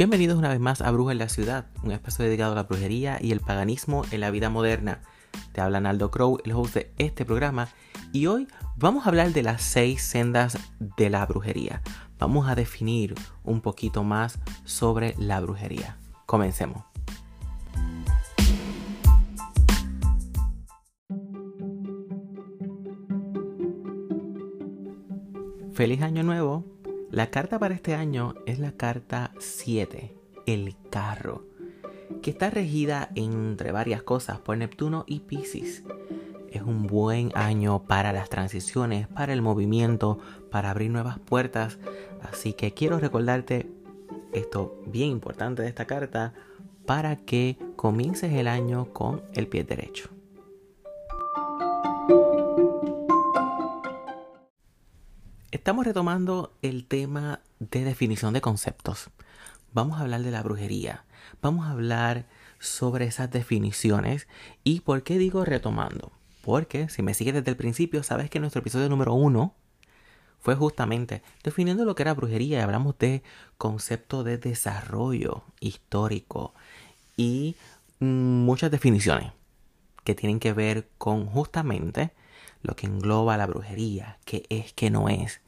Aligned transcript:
Bienvenidos 0.00 0.38
una 0.38 0.48
vez 0.48 0.60
más 0.60 0.80
a 0.80 0.90
Bruja 0.92 1.12
en 1.12 1.18
la 1.18 1.28
Ciudad, 1.28 1.66
un 1.82 1.90
espacio 1.90 2.24
dedicado 2.24 2.52
a 2.52 2.54
la 2.54 2.62
brujería 2.62 3.18
y 3.20 3.32
el 3.32 3.40
paganismo 3.40 4.02
en 4.10 4.20
la 4.20 4.30
vida 4.30 4.48
moderna. 4.48 5.02
Te 5.52 5.60
habla 5.60 5.78
Naldo 5.78 6.10
Crow, 6.10 6.38
el 6.42 6.52
host 6.52 6.72
de 6.72 6.90
este 6.96 7.26
programa, 7.26 7.68
y 8.10 8.24
hoy 8.24 8.48
vamos 8.78 9.04
a 9.04 9.10
hablar 9.10 9.34
de 9.34 9.42
las 9.42 9.60
seis 9.60 10.02
sendas 10.02 10.56
de 10.96 11.10
la 11.10 11.26
brujería. 11.26 11.82
Vamos 12.18 12.48
a 12.48 12.54
definir 12.54 13.14
un 13.44 13.60
poquito 13.60 14.02
más 14.02 14.38
sobre 14.64 15.14
la 15.18 15.38
brujería. 15.38 15.98
Comencemos. 16.24 16.82
Feliz 25.74 26.00
año 26.00 26.22
nuevo. 26.22 26.79
La 27.10 27.28
carta 27.28 27.58
para 27.58 27.74
este 27.74 27.96
año 27.96 28.34
es 28.46 28.60
la 28.60 28.70
carta 28.70 29.32
7, 29.40 30.14
el 30.46 30.76
carro, 30.90 31.44
que 32.22 32.30
está 32.30 32.50
regida 32.50 33.10
entre 33.16 33.72
varias 33.72 34.04
cosas 34.04 34.38
por 34.38 34.56
Neptuno 34.56 35.02
y 35.08 35.18
Pisces. 35.18 35.82
Es 36.52 36.62
un 36.62 36.86
buen 36.86 37.32
año 37.34 37.82
para 37.82 38.12
las 38.12 38.28
transiciones, 38.28 39.08
para 39.08 39.32
el 39.32 39.42
movimiento, 39.42 40.20
para 40.52 40.70
abrir 40.70 40.92
nuevas 40.92 41.18
puertas. 41.18 41.80
Así 42.22 42.52
que 42.52 42.74
quiero 42.74 43.00
recordarte 43.00 43.68
esto 44.32 44.80
bien 44.86 45.10
importante 45.10 45.62
de 45.62 45.68
esta 45.68 45.86
carta 45.86 46.32
para 46.86 47.16
que 47.16 47.58
comiences 47.74 48.32
el 48.34 48.46
año 48.46 48.92
con 48.92 49.22
el 49.34 49.48
pie 49.48 49.64
derecho. 49.64 50.10
Estamos 55.52 55.84
retomando 55.84 56.52
el 56.62 56.86
tema 56.86 57.40
de 57.58 57.82
definición 57.82 58.32
de 58.32 58.40
conceptos. 58.40 59.10
Vamos 59.72 59.98
a 59.98 60.02
hablar 60.02 60.22
de 60.22 60.30
la 60.30 60.44
brujería. 60.44 61.04
Vamos 61.42 61.66
a 61.66 61.72
hablar 61.72 62.26
sobre 62.60 63.06
esas 63.06 63.32
definiciones. 63.32 64.28
¿Y 64.62 64.82
por 64.82 65.02
qué 65.02 65.18
digo 65.18 65.44
retomando? 65.44 66.12
Porque 66.42 66.88
si 66.88 67.02
me 67.02 67.14
sigues 67.14 67.34
desde 67.34 67.50
el 67.50 67.56
principio, 67.56 68.04
sabes 68.04 68.30
que 68.30 68.38
nuestro 68.38 68.60
episodio 68.60 68.88
número 68.88 69.12
uno 69.14 69.56
fue 70.38 70.54
justamente 70.54 71.20
definiendo 71.42 71.84
lo 71.84 71.96
que 71.96 72.04
era 72.04 72.14
brujería. 72.14 72.62
Hablamos 72.62 72.96
de 72.98 73.24
concepto 73.58 74.22
de 74.22 74.38
desarrollo 74.38 75.42
histórico 75.58 76.54
y 77.16 77.56
muchas 77.98 78.70
definiciones 78.70 79.32
que 80.04 80.14
tienen 80.14 80.38
que 80.38 80.52
ver 80.52 80.88
con 80.96 81.26
justamente 81.26 82.12
lo 82.62 82.76
que 82.76 82.86
engloba 82.86 83.36
la 83.36 83.46
brujería, 83.46 84.18
qué 84.24 84.44
es, 84.48 84.72
qué 84.72 84.90
no 84.90 85.08
es. 85.08 85.40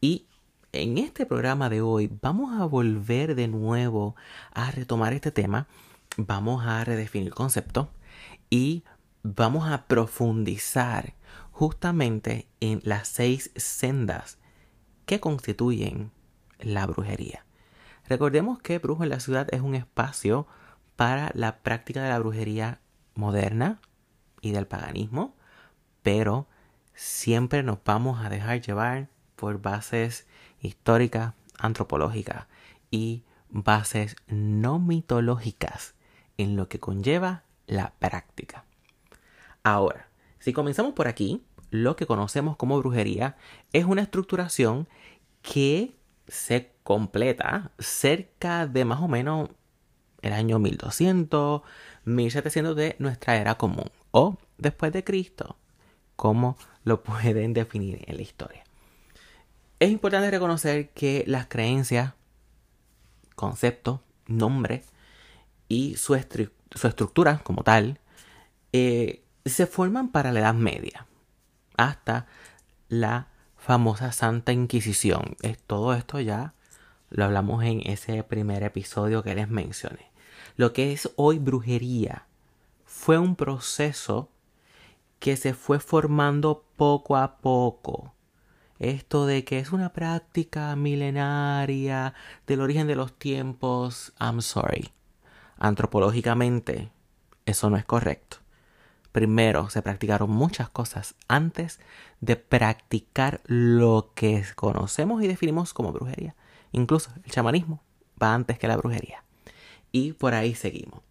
Y 0.00 0.28
en 0.72 0.96
este 0.96 1.26
programa 1.26 1.68
de 1.68 1.82
hoy 1.82 2.10
vamos 2.22 2.58
a 2.58 2.64
volver 2.64 3.34
de 3.34 3.48
nuevo 3.48 4.16
a 4.54 4.70
retomar 4.70 5.12
este 5.12 5.30
tema, 5.30 5.66
vamos 6.16 6.64
a 6.64 6.82
redefinir 6.84 7.34
conceptos 7.34 7.88
y 8.48 8.84
vamos 9.22 9.70
a 9.70 9.86
profundizar 9.86 11.12
justamente 11.50 12.48
en 12.60 12.80
las 12.82 13.08
seis 13.08 13.50
sendas 13.56 14.38
que 15.04 15.20
constituyen 15.20 16.12
la 16.58 16.86
brujería. 16.86 17.44
Recordemos 18.08 18.58
que 18.62 18.78
Brujo 18.78 19.02
en 19.02 19.10
la 19.10 19.20
Ciudad 19.20 19.48
es 19.52 19.60
un 19.60 19.74
espacio 19.74 20.46
para 20.96 21.30
la 21.34 21.58
práctica 21.58 22.02
de 22.02 22.08
la 22.08 22.18
brujería 22.18 22.80
moderna 23.14 23.82
y 24.40 24.52
del 24.52 24.66
paganismo, 24.66 25.36
pero 26.02 26.48
siempre 26.94 27.62
nos 27.62 27.78
vamos 27.84 28.24
a 28.24 28.30
dejar 28.30 28.62
llevar 28.62 29.10
por 29.40 29.62
bases 29.62 30.26
históricas, 30.60 31.32
antropológicas 31.58 32.46
y 32.90 33.22
bases 33.48 34.16
no 34.28 34.78
mitológicas 34.78 35.94
en 36.36 36.56
lo 36.56 36.68
que 36.68 36.78
conlleva 36.78 37.44
la 37.66 37.94
práctica. 37.98 38.66
Ahora, 39.62 40.08
si 40.40 40.52
comenzamos 40.52 40.92
por 40.92 41.08
aquí, 41.08 41.42
lo 41.70 41.96
que 41.96 42.06
conocemos 42.06 42.58
como 42.58 42.78
brujería 42.78 43.38
es 43.72 43.86
una 43.86 44.02
estructuración 44.02 44.88
que 45.40 45.96
se 46.28 46.72
completa 46.82 47.72
cerca 47.78 48.66
de 48.66 48.84
más 48.84 49.00
o 49.00 49.08
menos 49.08 49.48
el 50.20 50.34
año 50.34 50.58
1200, 50.58 51.62
1700 52.04 52.76
de 52.76 52.96
nuestra 52.98 53.38
era 53.38 53.54
común 53.54 53.90
o 54.10 54.36
después 54.58 54.92
de 54.92 55.02
Cristo, 55.02 55.56
como 56.14 56.58
lo 56.84 57.02
pueden 57.02 57.54
definir 57.54 58.04
en 58.06 58.16
la 58.16 58.22
historia. 58.22 58.64
Es 59.80 59.90
importante 59.90 60.30
reconocer 60.30 60.90
que 60.90 61.24
las 61.26 61.46
creencias, 61.46 62.12
conceptos, 63.34 64.00
nombre 64.26 64.84
y 65.68 65.96
su, 65.96 66.14
estructura 66.14 67.38
como 67.38 67.64
tal 67.64 67.98
eh, 68.74 69.24
se 69.46 69.64
forman 69.64 70.10
para 70.10 70.32
la 70.32 70.40
Edad 70.40 70.52
Media 70.52 71.06
hasta 71.78 72.26
la 72.90 73.28
famosa 73.56 74.12
Santa 74.12 74.52
Inquisición. 74.52 75.38
Es, 75.40 75.56
todo 75.62 75.94
esto 75.94 76.20
ya 76.20 76.52
lo 77.08 77.24
hablamos 77.24 77.64
en 77.64 77.80
ese 77.86 78.22
primer 78.22 78.62
episodio 78.62 79.22
que 79.22 79.34
les 79.34 79.48
mencioné. 79.48 80.10
Lo 80.56 80.74
que 80.74 80.92
es 80.92 81.08
hoy 81.16 81.38
brujería 81.38 82.26
fue 82.84 83.16
un 83.16 83.34
proceso 83.34 84.28
que 85.20 85.38
se 85.38 85.54
fue 85.54 85.80
formando 85.80 86.66
poco 86.76 87.16
a 87.16 87.38
poco 87.38 88.12
esto 88.80 89.26
de 89.26 89.44
que 89.44 89.58
es 89.58 89.72
una 89.72 89.92
práctica 89.92 90.74
milenaria 90.74 92.14
del 92.46 92.62
origen 92.62 92.86
de 92.86 92.96
los 92.96 93.12
tiempos, 93.12 94.12
I'm 94.18 94.40
sorry. 94.40 94.90
Antropológicamente, 95.58 96.90
eso 97.44 97.70
no 97.70 97.76
es 97.76 97.84
correcto. 97.84 98.38
Primero, 99.12 99.68
se 99.70 99.82
practicaron 99.82 100.30
muchas 100.30 100.70
cosas 100.70 101.14
antes 101.28 101.78
de 102.20 102.36
practicar 102.36 103.40
lo 103.44 104.12
que 104.14 104.44
conocemos 104.54 105.22
y 105.22 105.28
definimos 105.28 105.74
como 105.74 105.92
brujería. 105.92 106.34
Incluso 106.72 107.10
el 107.24 107.30
chamanismo 107.30 107.82
va 108.20 108.34
antes 108.34 108.58
que 108.58 108.68
la 108.68 108.76
brujería. 108.76 109.24
Y 109.92 110.12
por 110.12 110.34
ahí 110.34 110.54
seguimos. 110.54 111.02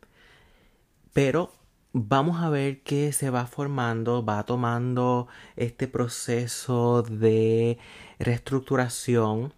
Pero 1.14 1.52
vamos 1.94 2.42
a 2.42 2.50
ver 2.50 2.84
que 2.84 3.12
se 3.14 3.30
va 3.30 3.48
formando, 3.48 4.24
va 4.24 4.44
tomando 4.46 5.28
este 5.56 5.88
proceso 5.88 7.04
de 7.04 7.78
reestructuración 8.20 9.54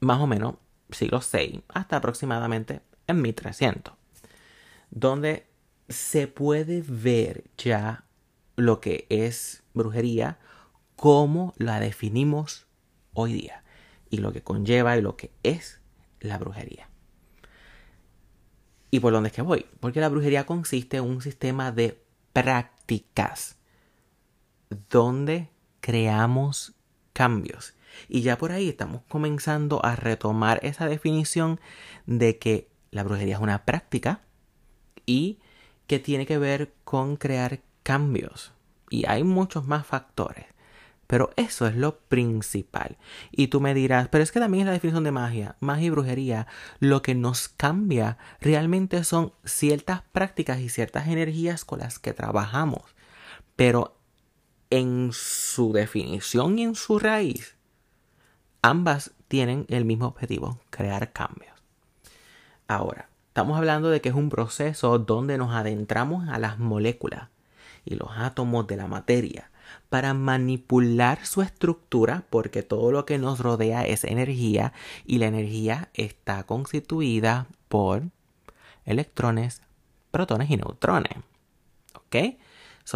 más 0.00 0.20
o 0.20 0.26
menos 0.26 0.54
siglo 0.90 1.20
VI 1.20 1.62
hasta 1.68 1.96
aproximadamente 1.96 2.80
en 3.06 3.22
1300, 3.22 3.94
donde 4.90 5.46
se 5.88 6.28
puede 6.28 6.82
ver 6.86 7.44
ya 7.58 8.04
lo 8.56 8.80
que 8.80 9.06
es 9.08 9.62
brujería, 9.74 10.38
como 10.96 11.54
la 11.56 11.80
definimos 11.80 12.66
hoy 13.14 13.32
día 13.32 13.64
y 14.10 14.18
lo 14.18 14.32
que 14.32 14.42
conlleva 14.42 14.96
y 14.96 15.02
lo 15.02 15.16
que 15.16 15.32
es 15.42 15.80
la 16.20 16.38
brujería. 16.38 16.89
¿Y 18.90 19.00
por 19.00 19.12
dónde 19.12 19.28
es 19.28 19.34
que 19.34 19.42
voy? 19.42 19.66
Porque 19.80 20.00
la 20.00 20.08
brujería 20.08 20.46
consiste 20.46 20.96
en 20.96 21.04
un 21.04 21.22
sistema 21.22 21.72
de 21.72 22.02
prácticas 22.32 23.56
donde 24.88 25.48
creamos 25.80 26.74
cambios. 27.12 27.74
Y 28.08 28.22
ya 28.22 28.38
por 28.38 28.52
ahí 28.52 28.68
estamos 28.68 29.02
comenzando 29.08 29.84
a 29.84 29.96
retomar 29.96 30.60
esa 30.62 30.86
definición 30.86 31.60
de 32.06 32.38
que 32.38 32.68
la 32.90 33.02
brujería 33.02 33.36
es 33.36 33.40
una 33.40 33.64
práctica 33.64 34.22
y 35.06 35.38
que 35.86 35.98
tiene 35.98 36.26
que 36.26 36.38
ver 36.38 36.72
con 36.84 37.16
crear 37.16 37.60
cambios. 37.82 38.52
Y 38.90 39.06
hay 39.06 39.24
muchos 39.24 39.66
más 39.66 39.86
factores. 39.86 40.46
Pero 41.10 41.32
eso 41.34 41.66
es 41.66 41.74
lo 41.74 41.98
principal. 41.98 42.96
Y 43.32 43.48
tú 43.48 43.60
me 43.60 43.74
dirás, 43.74 44.06
pero 44.06 44.22
es 44.22 44.30
que 44.30 44.38
también 44.38 44.60
es 44.60 44.66
la 44.66 44.74
definición 44.74 45.02
de 45.02 45.10
magia, 45.10 45.56
magia 45.58 45.86
y 45.86 45.90
brujería. 45.90 46.46
Lo 46.78 47.02
que 47.02 47.16
nos 47.16 47.48
cambia 47.48 48.16
realmente 48.40 49.02
son 49.02 49.32
ciertas 49.44 50.02
prácticas 50.12 50.60
y 50.60 50.68
ciertas 50.68 51.08
energías 51.08 51.64
con 51.64 51.80
las 51.80 51.98
que 51.98 52.12
trabajamos. 52.12 52.94
Pero 53.56 53.96
en 54.70 55.10
su 55.12 55.72
definición 55.72 56.60
y 56.60 56.62
en 56.62 56.76
su 56.76 57.00
raíz, 57.00 57.56
ambas 58.62 59.10
tienen 59.26 59.66
el 59.68 59.84
mismo 59.84 60.06
objetivo, 60.06 60.60
crear 60.70 61.12
cambios. 61.12 61.58
Ahora, 62.68 63.08
estamos 63.26 63.58
hablando 63.58 63.90
de 63.90 64.00
que 64.00 64.10
es 64.10 64.14
un 64.14 64.28
proceso 64.28 64.96
donde 65.00 65.38
nos 65.38 65.56
adentramos 65.56 66.28
a 66.28 66.38
las 66.38 66.60
moléculas 66.60 67.30
y 67.84 67.96
los 67.96 68.10
átomos 68.16 68.68
de 68.68 68.76
la 68.76 68.86
materia 68.86 69.49
para 69.90 70.14
manipular 70.14 71.26
su 71.26 71.42
estructura 71.42 72.24
porque 72.30 72.62
todo 72.62 72.92
lo 72.92 73.04
que 73.04 73.18
nos 73.18 73.40
rodea 73.40 73.84
es 73.84 74.04
energía 74.04 74.72
y 75.04 75.18
la 75.18 75.26
energía 75.26 75.90
está 75.94 76.44
constituida 76.44 77.46
por 77.68 78.04
electrones, 78.86 79.60
protones 80.10 80.48
y 80.50 80.56
neutrones. 80.56 81.18
¿Ok? 81.94 82.16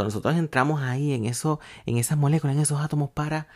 nosotros 0.02 0.34
entramos 0.34 0.82
ahí 0.82 1.12
en, 1.12 1.24
eso, 1.24 1.60
en 1.86 1.98
esas 1.98 2.18
moléculas, 2.18 2.56
en 2.56 2.62
esos 2.62 2.80
átomos 2.80 3.10
para 3.10 3.46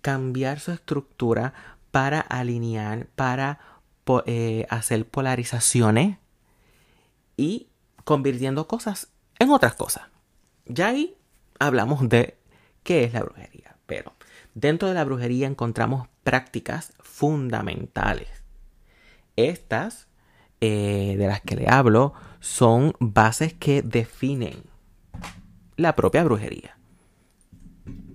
cambiar 0.00 0.58
su 0.58 0.72
estructura, 0.72 1.52
para 1.90 2.20
alinear, 2.20 3.08
para 3.14 3.58
eh, 4.24 4.66
hacer 4.70 5.06
polarizaciones 5.06 6.16
y 7.36 7.68
convirtiendo 8.04 8.66
cosas 8.66 9.08
en 9.38 9.50
otras 9.50 9.74
cosas. 9.74 10.04
Ya 10.64 10.88
ahí 10.88 11.14
hablamos 11.58 12.08
de 12.08 12.38
qué 12.86 13.02
es 13.02 13.12
la 13.12 13.24
brujería, 13.24 13.76
pero 13.86 14.12
dentro 14.54 14.86
de 14.86 14.94
la 14.94 15.04
brujería 15.04 15.48
encontramos 15.48 16.08
prácticas 16.22 16.92
fundamentales. 17.00 18.28
Estas, 19.34 20.06
eh, 20.60 21.16
de 21.18 21.26
las 21.26 21.40
que 21.40 21.56
le 21.56 21.68
hablo, 21.68 22.14
son 22.38 22.94
bases 23.00 23.54
que 23.54 23.82
definen 23.82 24.62
la 25.76 25.96
propia 25.96 26.22
brujería. 26.22 26.78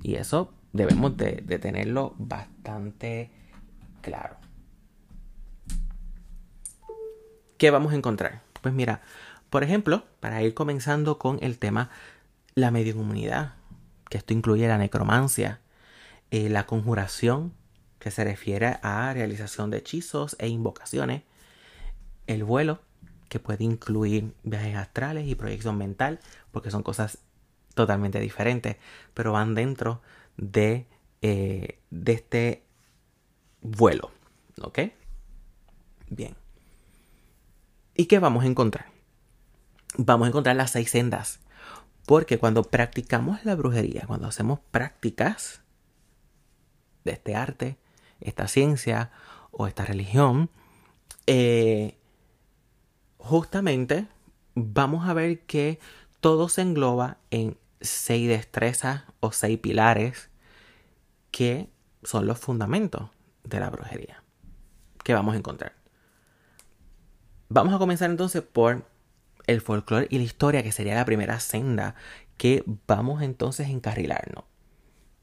Y 0.03 0.15
eso 0.15 0.53
debemos 0.71 1.17
de, 1.17 1.41
tenerlo 1.59 2.15
bastante 2.17 3.29
claro. 3.99 4.37
¿Qué 7.57 7.71
vamos 7.71 7.91
a 7.91 7.97
encontrar? 7.97 8.41
Pues 8.61 8.73
mira, 8.73 9.01
por 9.49 9.63
ejemplo, 9.63 10.05
para 10.21 10.41
ir 10.41 10.53
comenzando 10.53 11.19
con 11.19 11.39
el 11.41 11.59
tema 11.59 11.89
la 12.55 12.71
mediunidad, 12.71 13.55
que 14.11 14.17
esto 14.17 14.33
incluye 14.33 14.67
la 14.67 14.77
necromancia, 14.77 15.61
eh, 16.31 16.49
la 16.49 16.65
conjuración, 16.65 17.53
que 17.97 18.11
se 18.11 18.25
refiere 18.25 18.77
a 18.81 19.13
realización 19.13 19.71
de 19.71 19.77
hechizos 19.77 20.35
e 20.37 20.49
invocaciones, 20.49 21.23
el 22.27 22.43
vuelo, 22.43 22.81
que 23.29 23.39
puede 23.39 23.63
incluir 23.63 24.33
viajes 24.43 24.75
astrales 24.75 25.27
y 25.27 25.35
proyección 25.35 25.77
mental, 25.77 26.19
porque 26.51 26.71
son 26.71 26.83
cosas 26.83 27.19
totalmente 27.73 28.19
diferentes, 28.19 28.75
pero 29.13 29.31
van 29.31 29.55
dentro 29.55 30.01
de, 30.35 30.87
eh, 31.21 31.79
de 31.89 32.11
este 32.11 32.63
vuelo. 33.61 34.11
¿Ok? 34.61 34.79
Bien. 36.09 36.35
¿Y 37.95 38.07
qué 38.07 38.19
vamos 38.19 38.43
a 38.43 38.47
encontrar? 38.47 38.87
Vamos 39.95 40.25
a 40.25 40.29
encontrar 40.29 40.57
las 40.57 40.71
seis 40.71 40.91
sendas. 40.91 41.39
Porque 42.11 42.37
cuando 42.37 42.63
practicamos 42.63 43.45
la 43.45 43.55
brujería, 43.55 44.03
cuando 44.05 44.27
hacemos 44.27 44.59
prácticas 44.69 45.61
de 47.05 47.13
este 47.13 47.35
arte, 47.37 47.77
esta 48.19 48.49
ciencia 48.49 49.11
o 49.51 49.65
esta 49.65 49.85
religión, 49.85 50.49
eh, 51.25 51.97
justamente 53.17 54.09
vamos 54.55 55.07
a 55.07 55.13
ver 55.13 55.39
que 55.45 55.79
todo 56.19 56.49
se 56.49 56.63
engloba 56.63 57.19
en 57.29 57.57
seis 57.79 58.27
destrezas 58.27 59.03
o 59.21 59.31
seis 59.31 59.57
pilares 59.59 60.29
que 61.31 61.69
son 62.03 62.27
los 62.27 62.39
fundamentos 62.39 63.09
de 63.45 63.61
la 63.61 63.69
brujería 63.69 64.21
que 65.05 65.13
vamos 65.13 65.33
a 65.35 65.37
encontrar. 65.37 65.75
Vamos 67.47 67.73
a 67.73 67.77
comenzar 67.77 68.09
entonces 68.09 68.41
por 68.41 68.90
el 69.47 69.61
folclore 69.61 70.07
y 70.09 70.17
la 70.17 70.23
historia, 70.23 70.63
que 70.63 70.71
sería 70.71 70.95
la 70.95 71.05
primera 71.05 71.39
senda 71.39 71.95
que 72.37 72.63
vamos 72.87 73.21
entonces 73.21 73.67
a 73.67 73.71
encarrilarnos. 73.71 74.45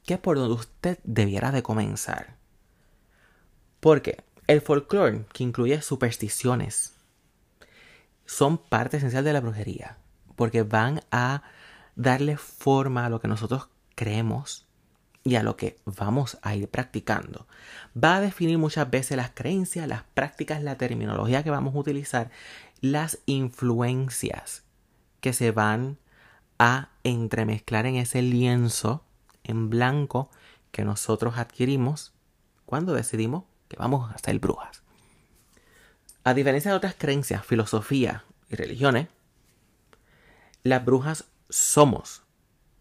Que 0.05 0.15
es 0.15 0.20
por 0.20 0.37
donde 0.37 0.55
usted 0.55 0.99
debiera 1.05 1.50
de 1.50 1.62
comenzar. 1.62 2.37
Porque 3.81 4.25
el 4.47 4.61
folclore, 4.61 5.25
que 5.32 5.44
incluye 5.44 5.82
supersticiones, 5.82 6.94
son 8.25 8.59
parte 8.59 8.99
esencial 8.99 9.25
de 9.25 9.32
la 9.32 9.41
brujería. 9.41 9.99
Porque 10.37 10.62
van 10.62 11.00
a 11.11 11.43
darle 11.97 12.37
forma 12.37 13.06
a 13.06 13.09
lo 13.09 13.21
que 13.21 13.29
nosotros 13.29 13.69
creemos 13.94 14.69
y 15.25 15.37
a 15.37 15.43
lo 15.43 15.56
que 15.56 15.79
vamos 15.85 16.38
a 16.43 16.55
ir 16.55 16.69
practicando. 16.69 17.47
Va 18.03 18.17
a 18.17 18.21
definir 18.21 18.56
muchas 18.59 18.88
veces 18.88 19.17
las 19.17 19.31
creencias, 19.35 19.87
las 19.87 20.03
prácticas, 20.14 20.62
la 20.62 20.79
terminología 20.79 21.43
que 21.43 21.50
vamos 21.50 21.75
a 21.75 21.79
utilizar, 21.79 22.31
las 22.81 23.19
influencias 23.27 24.65
que 25.21 25.33
se 25.33 25.51
van 25.51 25.99
a 26.59 26.91
entremezclar 27.05 27.87
en 27.87 27.97
ese 27.97 28.23
lienzo 28.23 29.05
en 29.45 29.71
blanco 29.71 30.31
que 30.73 30.85
nosotros 30.85 31.39
adquirimos 31.39 32.13
cuando 32.67 32.95
decidimos 32.95 33.45
que 33.69 33.77
vamos 33.77 34.11
a 34.13 34.19
ser 34.19 34.39
brujas. 34.39 34.83
A 36.25 36.35
diferencia 36.35 36.71
de 36.71 36.77
otras 36.77 36.95
creencias, 36.97 37.45
filosofía 37.45 38.25
y 38.51 38.57
religiones, 38.57 39.09
las 40.63 40.85
brujas 40.85 41.25
somos 41.49 42.23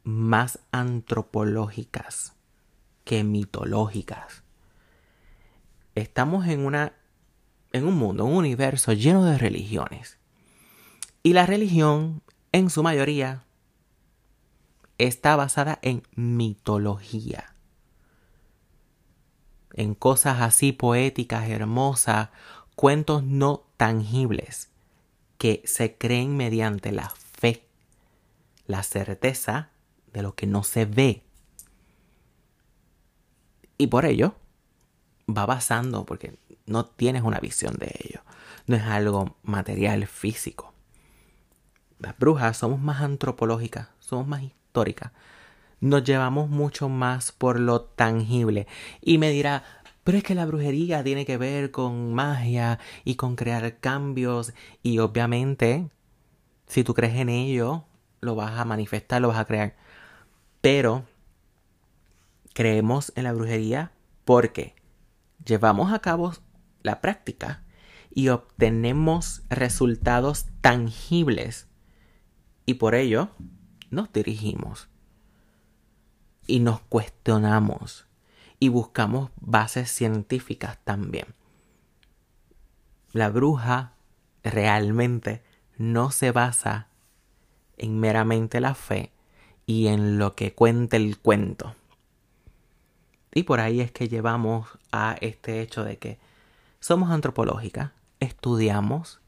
más 0.04 0.60
antropológicas 0.72 2.34
que 3.04 3.24
mitológicas. 3.24 4.44
Estamos 5.96 6.48
en 6.48 6.66
una 6.66 6.94
en 7.78 7.88
un 7.88 7.96
mundo, 7.96 8.26
un 8.26 8.36
universo 8.36 8.94
lleno 8.94 9.24
de 9.26 9.38
religiones. 9.38 10.18
Y 11.24 11.34
la 11.34 11.46
religión, 11.46 12.22
en 12.52 12.70
su 12.70 12.84
mayoría, 12.84 13.44
está 14.98 15.36
basada 15.36 15.80
en 15.82 16.04
mitología. 16.16 17.54
En 19.74 19.94
cosas 19.94 20.42
así 20.42 20.72
poéticas, 20.72 21.50
hermosas, 21.50 22.30
cuentos 22.76 23.24
no 23.24 23.64
tangibles 23.78 24.70
que 25.38 25.62
se 25.66 25.98
creen 25.98 26.36
mediante 26.36 26.92
la 26.92 27.10
fe, 27.10 27.68
la 28.66 28.84
certeza 28.84 29.70
de 30.14 30.24
lo 30.24 30.36
que 30.36 30.48
no 30.48 30.64
se 30.64 30.86
ve. 30.86 31.24
Y 33.78 33.88
por 33.88 34.06
ello 34.06 34.36
va 35.30 35.46
basando, 35.46 36.06
porque 36.06 36.38
no 36.66 36.86
tienes 36.86 37.24
una 37.24 37.40
visión 37.40 37.76
de 37.76 37.94
ello, 38.04 38.22
no 38.66 38.76
es 38.76 38.84
algo 38.84 39.38
material 39.44 40.08
físico. 40.08 40.74
Las 42.00 42.18
brujas 42.18 42.58
somos 42.58 42.80
más 42.80 43.02
antropológicas, 43.02 43.90
somos 44.00 44.28
más 44.28 44.44
históricas, 44.44 45.12
nos 45.80 46.04
llevamos 46.04 46.50
mucho 46.50 46.90
más 46.90 47.32
por 47.32 47.60
lo 47.60 47.82
tangible. 47.82 48.68
Y 49.02 49.18
me 49.18 49.32
dirá, 49.32 49.64
pero 50.04 50.18
es 50.18 50.24
que 50.24 50.36
la 50.36 50.46
brujería 50.46 51.04
tiene 51.04 51.26
que 51.26 51.38
ver 51.38 51.72
con 51.72 52.14
magia 52.14 52.80
y 53.04 53.16
con 53.16 53.36
crear 53.36 53.80
cambios 53.80 54.54
y 54.82 55.00
obviamente 55.00 55.90
si 56.68 56.84
tú 56.84 56.94
crees 56.94 57.16
en 57.16 57.30
ello, 57.30 57.86
lo 58.22 58.36
vas 58.36 58.60
a 58.60 58.66
manifestar, 58.66 59.22
lo 59.22 59.30
vas 59.30 59.40
a 59.40 59.46
crear. 59.46 59.76
Pero 60.62 61.06
creemos 62.54 63.12
en 63.16 63.26
la 63.26 63.34
brujería 63.34 63.92
porque 64.26 64.77
llevamos 65.47 65.94
a 65.94 65.99
cabo 65.99 66.33
la 66.83 67.01
práctica 67.01 67.63
y 68.13 68.30
obtenemos 68.30 69.44
resultados 69.49 70.47
tangibles 70.61 71.68
y 72.66 72.75
por 72.75 72.95
ello 72.95 73.30
nos 73.89 74.11
dirigimos 74.11 74.89
y 76.45 76.59
nos 76.59 76.81
cuestionamos 76.81 78.07
y 78.59 78.69
buscamos 78.69 79.31
bases 79.39 79.89
científicas 79.92 80.80
también. 80.83 81.35
La 83.13 83.30
bruja 83.30 83.94
realmente 84.44 85.44
no 85.77 86.11
se 86.11 86.31
basa 86.31 86.89
en 87.77 87.99
meramente 87.99 88.59
la 88.59 88.75
fe 88.75 89.13
y 89.66 89.87
en 89.87 90.18
lo 90.18 90.35
que 90.35 90.54
cuenta 90.54 90.97
el 90.97 91.19
cuento. 91.19 91.75
Y 93.38 93.44
por 93.44 93.60
ahí 93.60 93.82
es 93.82 93.92
que 93.92 94.10
llevamos 94.10 94.66
a 94.92 95.16
este 95.22 95.62
hecho 95.62 95.84
de 95.84 95.98
que 95.98 96.18
somos 96.80 97.12
antropológicas, 97.12 97.92
estudiamos 98.20 99.22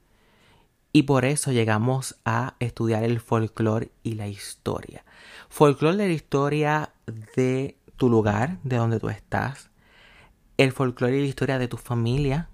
y 0.91 1.03
por 1.03 1.25
eso 1.25 1.51
llegamos 1.51 2.15
a 2.25 2.55
estudiar 2.59 3.03
el 3.03 3.19
folclore 3.19 3.91
y 4.01 4.15
la 4.15 4.27
historia. 4.27 5.05
Folclore 5.47 5.95
de 5.95 6.07
la 6.07 6.13
historia 6.13 6.91
de 7.35 7.77
tu 7.97 8.09
lugar, 8.09 8.57
de 8.63 8.77
donde 8.77 8.99
tú 8.99 9.09
estás. 9.09 9.69
El 10.57 10.71
folclore 10.71 11.19
y 11.19 11.21
la 11.21 11.27
historia 11.27 11.59
de 11.59 11.67
tu 11.67 11.77
familia. 11.77 12.49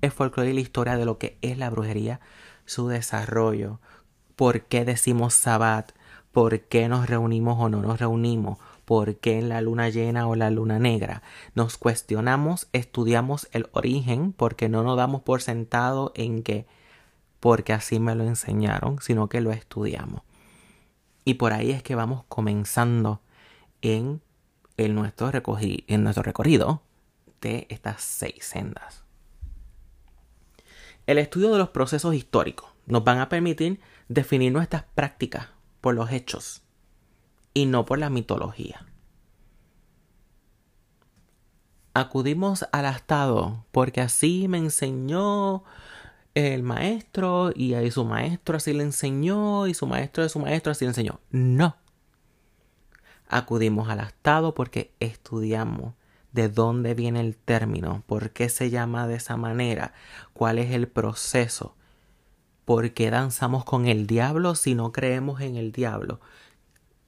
El 0.00 0.10
folclore 0.10 0.50
y 0.50 0.54
la 0.54 0.62
historia 0.62 0.96
de 0.96 1.04
lo 1.04 1.16
que 1.16 1.38
es 1.42 1.58
la 1.58 1.70
brujería, 1.70 2.18
su 2.64 2.88
desarrollo, 2.88 3.78
por 4.34 4.62
qué 4.62 4.84
decimos 4.84 5.34
sabbat, 5.34 5.92
por 6.32 6.58
qué 6.62 6.88
nos 6.88 7.08
reunimos 7.08 7.56
o 7.60 7.68
no 7.68 7.82
nos 7.82 8.00
reunimos, 8.00 8.58
por 8.88 9.16
qué 9.16 9.42
la 9.42 9.60
luna 9.60 9.90
llena 9.90 10.26
o 10.26 10.34
la 10.34 10.48
luna 10.48 10.78
negra. 10.78 11.22
Nos 11.54 11.76
cuestionamos, 11.76 12.68
estudiamos 12.72 13.46
el 13.52 13.68
origen 13.72 14.32
porque 14.32 14.70
no 14.70 14.82
nos 14.82 14.96
damos 14.96 15.20
por 15.20 15.42
sentado 15.42 16.10
en 16.14 16.42
que 16.42 16.66
porque 17.38 17.74
así 17.74 18.00
me 18.00 18.14
lo 18.14 18.24
enseñaron, 18.24 18.98
sino 19.02 19.28
que 19.28 19.42
lo 19.42 19.52
estudiamos. 19.52 20.22
Y 21.26 21.34
por 21.34 21.52
ahí 21.52 21.70
es 21.70 21.82
que 21.82 21.96
vamos 21.96 22.24
comenzando 22.30 23.20
en, 23.82 24.22
el 24.78 24.94
nuestro, 24.94 25.30
en 25.60 26.02
nuestro 26.02 26.22
recorrido 26.22 26.80
de 27.42 27.66
estas 27.68 28.00
seis 28.02 28.42
sendas. 28.42 29.04
El 31.06 31.18
estudio 31.18 31.52
de 31.52 31.58
los 31.58 31.68
procesos 31.68 32.14
históricos 32.14 32.70
nos 32.86 33.04
van 33.04 33.18
a 33.18 33.28
permitir 33.28 33.80
definir 34.08 34.50
nuestras 34.50 34.84
prácticas 34.94 35.48
por 35.82 35.94
los 35.94 36.10
hechos 36.10 36.62
y 37.54 37.66
no 37.66 37.84
por 37.84 37.98
la 37.98 38.10
mitología. 38.10 38.88
acudimos 42.00 42.66
al 42.72 42.86
astado 42.86 43.64
porque 43.72 44.00
así 44.00 44.48
me 44.48 44.58
enseñó 44.58 45.64
el 46.34 46.62
maestro 46.62 47.50
y 47.54 47.74
ahí 47.74 47.90
su 47.90 48.04
maestro 48.04 48.56
así 48.56 48.72
le 48.72 48.84
enseñó 48.84 49.66
y 49.66 49.74
su 49.74 49.86
maestro 49.86 50.22
de 50.22 50.28
su 50.28 50.38
maestro 50.38 50.72
así 50.72 50.84
le 50.84 50.90
enseñó. 50.90 51.20
No. 51.30 51.76
Acudimos 53.28 53.88
al 53.88 54.00
astado 54.00 54.54
porque 54.54 54.94
estudiamos 55.00 55.94
de 56.32 56.48
dónde 56.48 56.94
viene 56.94 57.20
el 57.20 57.36
término, 57.36 58.02
por 58.06 58.30
qué 58.30 58.48
se 58.48 58.70
llama 58.70 59.06
de 59.06 59.16
esa 59.16 59.36
manera, 59.36 59.92
cuál 60.32 60.58
es 60.58 60.70
el 60.70 60.88
proceso, 60.88 61.74
por 62.64 62.92
qué 62.92 63.10
danzamos 63.10 63.64
con 63.64 63.86
el 63.86 64.06
diablo 64.06 64.54
si 64.54 64.74
no 64.74 64.92
creemos 64.92 65.40
en 65.40 65.56
el 65.56 65.72
diablo. 65.72 66.20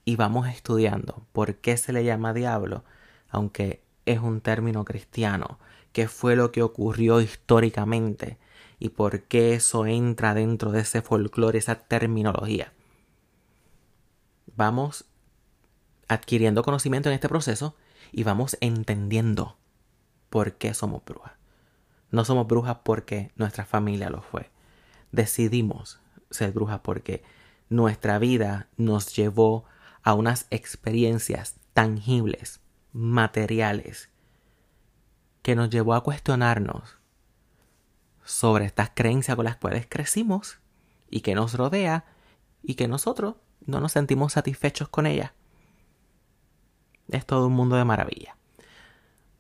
Y 0.05 0.17
vamos 0.17 0.49
estudiando 0.49 1.27
por 1.33 1.57
qué 1.57 1.77
se 1.77 1.93
le 1.93 2.05
llama 2.05 2.33
diablo, 2.33 2.85
aunque 3.29 3.83
es 4.07 4.19
un 4.21 4.41
término 4.41 4.85
cristiano, 4.85 5.59
qué 5.93 6.09
fue 6.09 6.37
lo 6.37 6.53
que 6.53 6.63
ocurrió 6.63 7.21
históricamente 7.21 8.39
y 8.79 8.91
por 8.91 9.23
qué 9.23 9.55
eso 9.55 9.87
entra 9.87 10.35
dentro 10.35 10.73
de 10.73 10.81
ese 10.81 11.03
folclore, 11.03 11.59
esa 11.59 11.77
terminología. 11.77 12.73
Vamos 14.57 15.05
adquiriendo 16.09 16.63
conocimiento 16.63 17.09
en 17.09 17.15
este 17.15 17.29
proceso 17.29 17.77
y 18.11 18.25
vamos 18.25 18.57
entendiendo 18.61 19.57
por 20.29 20.55
qué 20.55 20.75
somos 20.75 21.05
brujas. 21.05 21.33
No 22.11 22.25
somos 22.25 22.47
brujas 22.47 22.79
porque 22.83 23.31
nuestra 23.37 23.65
familia 23.65 24.11
lo 24.11 24.23
fue. 24.23 24.51
Decidimos 25.13 26.01
ser 26.31 26.53
brujas 26.53 26.81
porque 26.81 27.23
nuestra 27.69 28.19
vida 28.19 28.69
nos 28.77 29.15
llevó 29.15 29.65
a 30.03 30.15
unas 30.15 30.47
experiencias 30.51 31.57
tangibles, 31.73 32.61
materiales, 32.93 34.11
que 35.43 35.55
nos 35.55 35.71
llevó 35.71 35.95
a 35.95 36.03
cuestionarnos 36.03 36.99
sobre 38.25 38.67
estas 38.67 38.91
creencias 38.95 39.37
con 39.37 39.45
las 39.45 39.57
cuales 39.57 39.87
crecimos 39.89 40.59
y 41.11 41.21
que 41.21 41.35
nos 41.35 41.55
rodea 41.55 42.05
y 42.63 42.75
que 42.75 42.89
nosotros 42.89 43.37
no 43.67 43.81
nos 43.81 43.93
sentimos 43.93 44.35
satisfechos 44.35 44.89
con 44.89 45.07
ellas. 45.07 45.33
Es 47.09 47.27
todo 47.27 47.47
un 47.47 47.55
mundo 47.55 47.77
de 47.77 47.85
maravilla. 47.85 48.37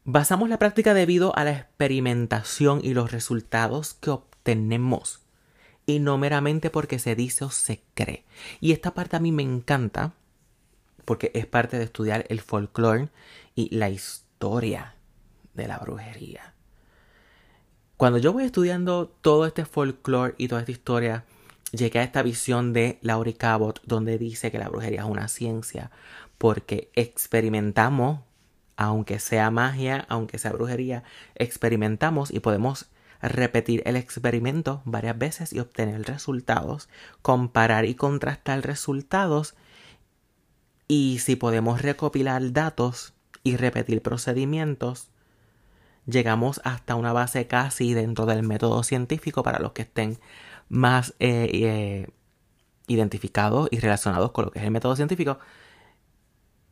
Basamos 0.05 0.49
la 0.49 0.59
práctica 0.59 0.95
debido 0.95 1.37
a 1.37 1.45
la 1.45 1.53
experimentación 1.53 2.81
y 2.83 2.95
los 2.95 3.13
resultados 3.13 3.95
que 3.95 4.11
obtenemos 4.11 5.21
y 5.87 5.99
no 5.99 6.19
meramente 6.19 6.71
porque 6.71 6.99
se 6.99 7.15
dice 7.15 7.45
o 7.45 7.51
se 7.51 7.83
cree. 7.95 8.25
Y 8.61 8.73
esta 8.73 8.95
parte 8.95 9.17
a 9.17 9.21
mí 9.21 9.31
me 9.31 9.43
encanta 9.43 10.15
porque 11.11 11.33
es 11.35 11.45
parte 11.45 11.77
de 11.77 11.83
estudiar 11.83 12.25
el 12.29 12.41
folclore 12.41 13.09
y 13.57 13.75
la 13.75 13.91
historia 13.91 14.95
de 15.55 15.67
la 15.67 15.77
brujería. 15.79 16.55
Cuando 17.97 18.19
yo 18.19 18.33
voy 18.33 18.45
estudiando 18.45 19.09
todo 19.21 19.45
este 19.45 19.65
folclore 19.65 20.37
y 20.39 20.47
toda 20.47 20.61
esta 20.61 20.71
historia, 20.71 21.25
llegué 21.73 21.99
a 21.99 22.05
esta 22.05 22.23
visión 22.23 22.73
de 22.73 23.01
Laurie 23.03 23.35
Cabot, 23.35 23.83
donde 23.85 24.19
dice 24.19 24.53
que 24.53 24.61
la 24.61 24.69
brujería 24.69 25.01
es 25.01 25.07
una 25.07 25.27
ciencia, 25.27 25.91
porque 26.39 26.93
experimentamos, 26.95 28.21
aunque 28.77 29.19
sea 29.19 29.51
magia, 29.51 30.07
aunque 30.09 30.39
sea 30.39 30.53
brujería, 30.53 31.03
experimentamos 31.35 32.31
y 32.31 32.39
podemos 32.39 32.87
repetir 33.21 33.83
el 33.85 33.97
experimento 33.97 34.81
varias 34.85 35.19
veces 35.19 35.53
y 35.53 35.59
obtener 35.59 36.03
resultados, 36.05 36.89
comparar 37.21 37.85
y 37.85 37.97
contrastar 37.97 38.65
resultados 38.65 39.57
y 40.91 41.21
si 41.21 41.37
podemos 41.37 41.83
recopilar 41.83 42.53
datos 42.53 43.15
y 43.45 43.57
repetir 43.57 44.03
procedimientos, 44.03 45.07
llegamos 46.05 46.61
hasta 46.65 46.97
una 46.97 47.13
base 47.13 47.47
casi 47.47 47.95
dentro 47.95 48.27
del 48.27 48.43
método 48.43 48.83
científico 48.83 49.45
para 49.45 49.61
los 49.61 49.71
que 49.71 49.83
estén 49.83 50.19
más 50.69 51.15
eh, 51.21 51.49
eh, 51.53 52.09
identificados 52.89 53.69
y 53.71 53.79
relacionados 53.79 54.33
con 54.33 54.47
lo 54.47 54.51
que 54.51 54.59
es 54.59 54.65
el 54.65 54.73
método 54.73 54.97
científico. 54.97 55.39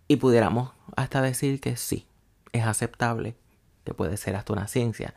Y 0.09 0.17
pudiéramos 0.17 0.73
hasta 0.97 1.23
decir 1.23 1.61
que 1.61 1.77
sí, 1.77 2.09
es 2.51 2.65
aceptable, 2.65 3.37
que 3.85 3.95
puede 3.95 4.17
ser 4.17 4.35
hasta 4.35 4.53
una 4.53 4.67
ciencia. 4.67 5.15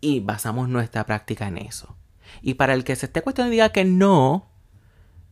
Y 0.00 0.20
basamos 0.20 0.68
nuestra 0.68 1.06
práctica 1.06 1.48
en 1.48 1.58
eso. 1.58 1.96
Y 2.40 2.54
para 2.54 2.74
el 2.74 2.84
que 2.84 2.94
se 2.94 3.06
esté 3.06 3.22
cuestionando 3.22 3.52
y 3.52 3.56
diga 3.56 3.70
que 3.70 3.84
no, 3.84 4.46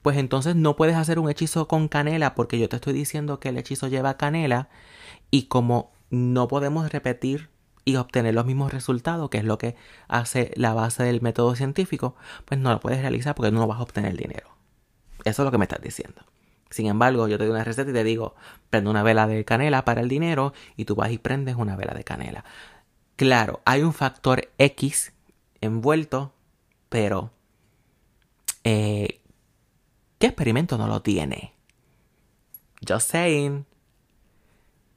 pues 0.04 0.18
entonces 0.18 0.54
no 0.54 0.76
puedes 0.76 0.96
hacer 0.96 1.18
un 1.18 1.30
hechizo 1.30 1.66
con 1.66 1.88
canela 1.88 2.34
porque 2.34 2.58
yo 2.58 2.68
te 2.68 2.76
estoy 2.76 2.92
diciendo 2.92 3.40
que 3.40 3.48
el 3.48 3.56
hechizo 3.56 3.88
lleva 3.88 4.18
canela 4.18 4.68
y 5.30 5.44
como 5.44 5.92
no 6.10 6.46
podemos 6.46 6.92
repetir 6.92 7.48
y 7.86 7.96
obtener 7.96 8.34
los 8.34 8.44
mismos 8.44 8.70
resultados, 8.70 9.30
que 9.30 9.38
es 9.38 9.44
lo 9.44 9.56
que 9.56 9.76
hace 10.06 10.50
la 10.56 10.74
base 10.74 11.04
del 11.04 11.22
método 11.22 11.56
científico, 11.56 12.16
pues 12.44 12.60
no 12.60 12.70
lo 12.70 12.80
puedes 12.80 13.00
realizar 13.00 13.34
porque 13.34 13.50
no 13.50 13.66
vas 13.66 13.78
a 13.78 13.82
obtener 13.82 14.14
dinero. 14.14 14.50
Eso 15.24 15.40
es 15.40 15.46
lo 15.46 15.50
que 15.50 15.56
me 15.56 15.64
estás 15.64 15.80
diciendo. 15.80 16.20
Sin 16.68 16.84
embargo, 16.84 17.26
yo 17.26 17.38
te 17.38 17.44
doy 17.44 17.54
una 17.54 17.64
receta 17.64 17.90
y 17.90 17.94
te 17.94 18.04
digo, 18.04 18.34
prende 18.68 18.90
una 18.90 19.02
vela 19.02 19.26
de 19.26 19.42
canela 19.46 19.86
para 19.86 20.02
el 20.02 20.10
dinero 20.10 20.52
y 20.76 20.84
tú 20.84 20.96
vas 20.96 21.12
y 21.12 21.16
prendes 21.16 21.56
una 21.56 21.76
vela 21.76 21.94
de 21.94 22.04
canela. 22.04 22.44
Claro, 23.16 23.62
hay 23.64 23.82
un 23.82 23.94
factor 23.94 24.50
X 24.58 25.14
envuelto, 25.62 26.34
pero 26.90 27.30
eh, 28.64 29.22
¿qué 30.24 30.28
experimento 30.28 30.78
no 30.78 30.88
lo 30.88 31.02
tiene? 31.02 31.52
Just 32.88 33.10
saying. 33.10 33.66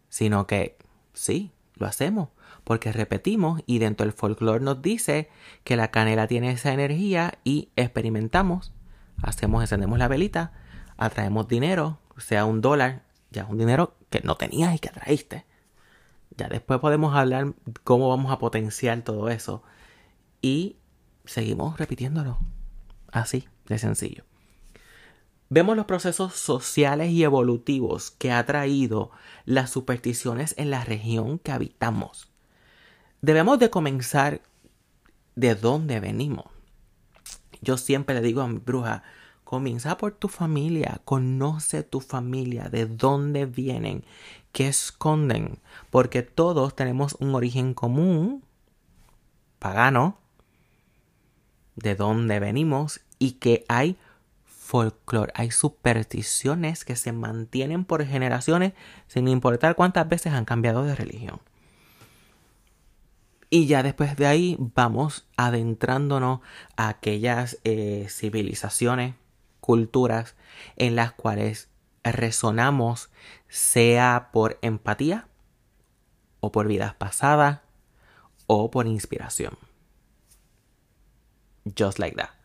Sino 0.07 0.47
que 0.47 0.77
sí, 1.11 1.51
lo 1.75 1.85
hacemos 1.85 2.29
porque 2.63 2.93
repetimos 2.93 3.61
y 3.65 3.79
dentro 3.79 4.05
del 4.05 4.13
folclore 4.13 4.63
nos 4.63 4.81
dice 4.81 5.29
que 5.65 5.75
la 5.75 5.91
canela 5.91 6.27
tiene 6.27 6.51
esa 6.51 6.71
energía 6.71 7.39
y 7.43 7.67
experimentamos, 7.75 8.71
hacemos, 9.21 9.61
encendemos 9.61 9.99
la 9.99 10.07
velita, 10.07 10.53
atraemos 10.95 11.49
dinero, 11.49 11.99
sea 12.17 12.45
un 12.45 12.61
dólar, 12.61 13.03
ya 13.29 13.43
un 13.47 13.57
dinero 13.57 13.97
que 14.09 14.21
no 14.21 14.35
tenías 14.35 14.73
y 14.75 14.79
que 14.79 14.87
atraíste. 14.87 15.45
Ya 16.37 16.47
después 16.47 16.79
podemos 16.79 17.13
hablar 17.13 17.53
cómo 17.83 18.07
vamos 18.07 18.31
a 18.31 18.39
potenciar 18.39 19.01
todo 19.01 19.27
eso 19.27 19.61
y 20.41 20.77
seguimos 21.25 21.77
repitiéndolo. 21.77 22.39
Así 23.11 23.49
de 23.65 23.77
sencillo. 23.77 24.23
Vemos 25.49 25.77
los 25.77 25.85
procesos 25.85 26.33
sociales 26.33 27.11
y 27.11 27.23
evolutivos 27.23 28.11
que 28.11 28.31
ha 28.31 28.45
traído 28.45 29.11
las 29.45 29.69
supersticiones 29.69 30.53
en 30.57 30.71
la 30.71 30.83
región 30.83 31.39
que 31.39 31.51
habitamos 31.51 32.29
debemos 33.21 33.59
de 33.59 33.69
comenzar 33.69 34.41
de 35.35 35.55
dónde 35.55 35.99
venimos. 35.99 36.45
Yo 37.61 37.77
siempre 37.77 38.15
le 38.15 38.21
digo 38.21 38.41
a 38.41 38.47
mi 38.47 38.59
bruja, 38.59 39.03
comienza 39.43 39.97
por 39.97 40.13
tu 40.13 40.27
familia, 40.27 41.01
conoce 41.05 41.83
tu 41.83 41.99
familia, 41.99 42.69
de 42.69 42.85
dónde 42.85 43.45
vienen, 43.45 44.03
qué 44.51 44.67
esconden, 44.67 45.59
porque 45.89 46.21
todos 46.21 46.75
tenemos 46.75 47.15
un 47.19 47.33
origen 47.33 47.73
común, 47.73 48.43
pagano, 49.59 50.17
de 51.75 51.95
dónde 51.95 52.39
venimos 52.39 53.01
y 53.19 53.33
que 53.33 53.65
hay 53.67 53.97
folclore, 54.67 55.31
hay 55.33 55.49
supersticiones 55.51 56.83
que 56.83 56.97
se 56.97 57.13
mantienen 57.13 57.85
por 57.85 58.05
generaciones 58.05 58.73
sin 59.07 59.29
importar 59.29 59.75
cuántas 59.75 60.09
veces 60.09 60.33
han 60.33 60.43
cambiado 60.43 60.83
de 60.83 60.93
religión. 60.93 61.39
Y 63.49 63.67
ya 63.67 63.81
después 63.81 64.17
de 64.17 64.27
ahí 64.27 64.57
vamos 64.59 65.25
adentrándonos 65.37 66.41
a 66.75 66.89
aquellas 66.89 67.59
eh, 67.63 68.07
civilizaciones, 68.09 69.15
culturas 69.61 70.35
en 70.75 70.97
las 70.97 71.13
cuales 71.13 71.69
resonamos, 72.03 73.09
sea 73.47 74.31
por 74.33 74.59
empatía, 74.61 75.29
o 76.41 76.51
por 76.51 76.67
vidas 76.67 76.93
pasadas, 76.93 77.61
o 78.47 78.69
por 78.69 78.85
inspiración. 78.85 79.57
Just 81.77 81.99
like 81.99 82.17
that. 82.17 82.36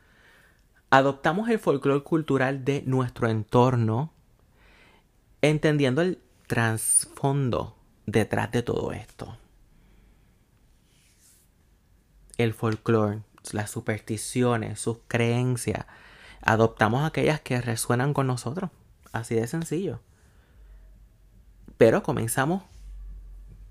Adoptamos 0.93 1.49
el 1.49 1.59
folclore 1.59 2.05
cultural 2.05 2.65
de 2.65 2.83
nuestro 2.87 3.29
entorno, 3.29 4.13
entendiendo 5.41 6.03
el 6.03 6.21
trasfondo 6.47 7.77
detrás 8.07 8.53
de 8.53 8.63
todo 8.63 8.93
esto 8.93 9.37
el 12.39 12.55
folclore, 12.55 13.23
las 13.53 13.71
supersticiones, 13.71 14.81
sus 14.81 14.99
creencias. 15.09 15.87
Adoptamos 16.43 17.05
aquellas 17.05 17.41
que 17.41 17.61
resuenan 17.61 18.15
con 18.15 18.27
nosotros. 18.27 18.71
Así 19.13 19.35
de 19.35 19.47
sencillo. 19.47 20.01
Pero 21.77 22.03
comenzamos 22.03 22.63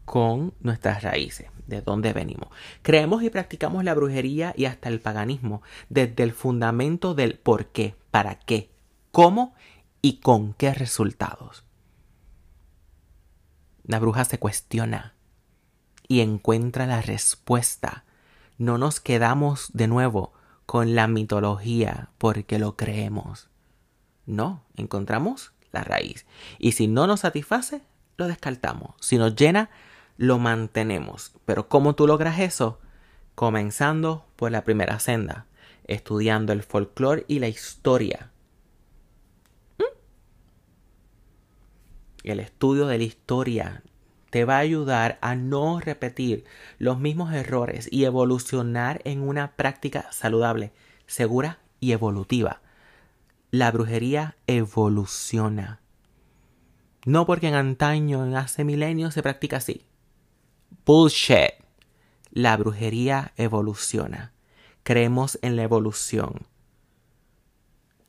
con 0.06 0.54
nuestras 0.60 1.04
raíces, 1.04 1.50
de 1.72 1.82
dónde 1.82 2.14
venimos. 2.14 2.50
Creemos 2.84 3.24
y 3.24 3.32
practicamos 3.32 3.84
la 3.84 3.96
brujería 3.96 4.54
y 4.56 4.66
hasta 4.66 4.90
el 4.90 5.00
paganismo 5.00 5.64
desde 5.90 6.22
el 6.22 6.34
fundamento 6.34 7.16
del 7.16 7.40
por 7.40 7.68
qué, 7.68 7.96
para 8.12 8.36
qué, 8.36 8.70
cómo 9.12 9.56
y 10.02 10.18
con 10.18 10.54
qué 10.54 10.74
resultados. 10.74 11.64
La 13.84 14.00
bruja 14.00 14.26
se 14.26 14.38
cuestiona 14.38 15.16
y 16.08 16.20
encuentra 16.20 16.86
la 16.86 17.02
respuesta. 17.02 18.04
No 18.58 18.78
nos 18.78 19.00
quedamos 19.00 19.72
de 19.74 19.88
nuevo 19.88 20.34
con 20.66 20.94
la 20.94 21.08
mitología 21.08 22.10
porque 22.18 22.60
lo 22.60 22.76
creemos. 22.76 23.50
No, 24.26 24.64
encontramos 24.76 25.52
la 25.72 25.84
raíz. 25.84 26.26
Y 26.60 26.74
si 26.74 26.88
no 26.88 27.08
nos 27.08 27.22
satisface, 27.22 27.82
lo 28.18 28.28
descartamos. 28.28 28.96
Si 29.00 29.18
nos 29.18 29.36
llena, 29.36 29.70
lo 30.22 30.38
mantenemos. 30.38 31.34
Pero 31.46 31.68
¿cómo 31.68 31.96
tú 31.96 32.06
logras 32.06 32.40
eso? 32.40 32.80
Comenzando 33.34 34.24
por 34.36 34.52
la 34.52 34.64
primera 34.64 35.00
senda, 35.00 35.48
estudiando 35.86 36.54
el 36.54 36.62
folclore 36.62 37.26
y 37.28 37.40
la 37.40 37.48
historia. 37.48 38.30
¿Mm? 39.80 39.84
El 42.24 42.40
estudio 42.40 42.86
de 42.86 43.00
la 43.00 43.04
historia 43.04 43.82
te 44.30 44.46
va 44.46 44.58
a 44.58 44.60
ayudar 44.60 45.18
a 45.22 45.36
no 45.36 45.80
repetir 45.80 46.46
los 46.78 47.00
mismos 47.00 47.34
errores 47.34 47.88
y 47.92 48.06
evolucionar 48.06 49.02
en 49.06 49.28
una 49.28 49.56
práctica 49.56 50.12
saludable, 50.12 50.72
segura 51.08 51.58
y 51.80 51.94
evolutiva. 51.94 52.62
La 53.50 53.72
brujería 53.72 54.38
evoluciona. 54.46 55.80
No 57.08 57.26
porque 57.26 57.48
en 57.48 57.56
antaño, 57.56 58.24
en 58.24 58.36
hace 58.36 58.64
milenios, 58.64 59.16
se 59.16 59.24
practica 59.24 59.58
así. 59.58 59.88
Bullshit. 60.86 61.54
La 62.32 62.58
brujería 62.58 63.34
evoluciona. 63.38 64.32
Creemos 64.84 65.38
en 65.42 65.56
la 65.56 65.64
evolución. 65.64 66.48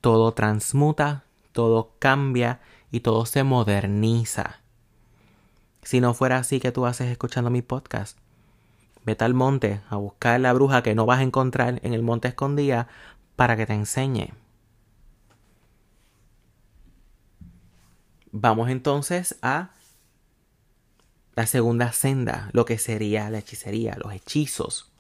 Todo 0.00 0.32
transmuta, 0.32 1.24
todo 1.52 1.92
cambia 1.98 2.60
y 2.90 3.00
todo 3.00 3.26
se 3.26 3.42
moderniza. 3.42 4.60
Si 5.82 6.00
no 6.00 6.14
fuera 6.14 6.38
así 6.38 6.60
que 6.60 6.72
tú 6.72 6.86
haces 6.86 7.10
escuchando 7.10 7.50
mi 7.50 7.62
podcast, 7.62 8.16
vete 9.04 9.24
al 9.24 9.34
monte 9.34 9.80
a 9.90 9.96
buscar 9.96 10.40
la 10.40 10.52
bruja 10.52 10.82
que 10.82 10.94
no 10.94 11.04
vas 11.04 11.18
a 11.18 11.24
encontrar 11.24 11.80
en 11.82 11.92
el 11.92 12.02
monte 12.02 12.28
escondida 12.28 12.88
para 13.36 13.56
que 13.56 13.66
te 13.66 13.74
enseñe. 13.74 14.32
Vamos 18.30 18.70
entonces 18.70 19.36
a 19.42 19.70
la 21.34 21.46
segunda 21.46 21.92
senda, 21.92 22.50
lo 22.52 22.64
que 22.64 22.78
sería 22.78 23.30
la 23.30 23.38
hechicería, 23.38 23.96
los 24.02 24.12
hechizos. 24.12 24.90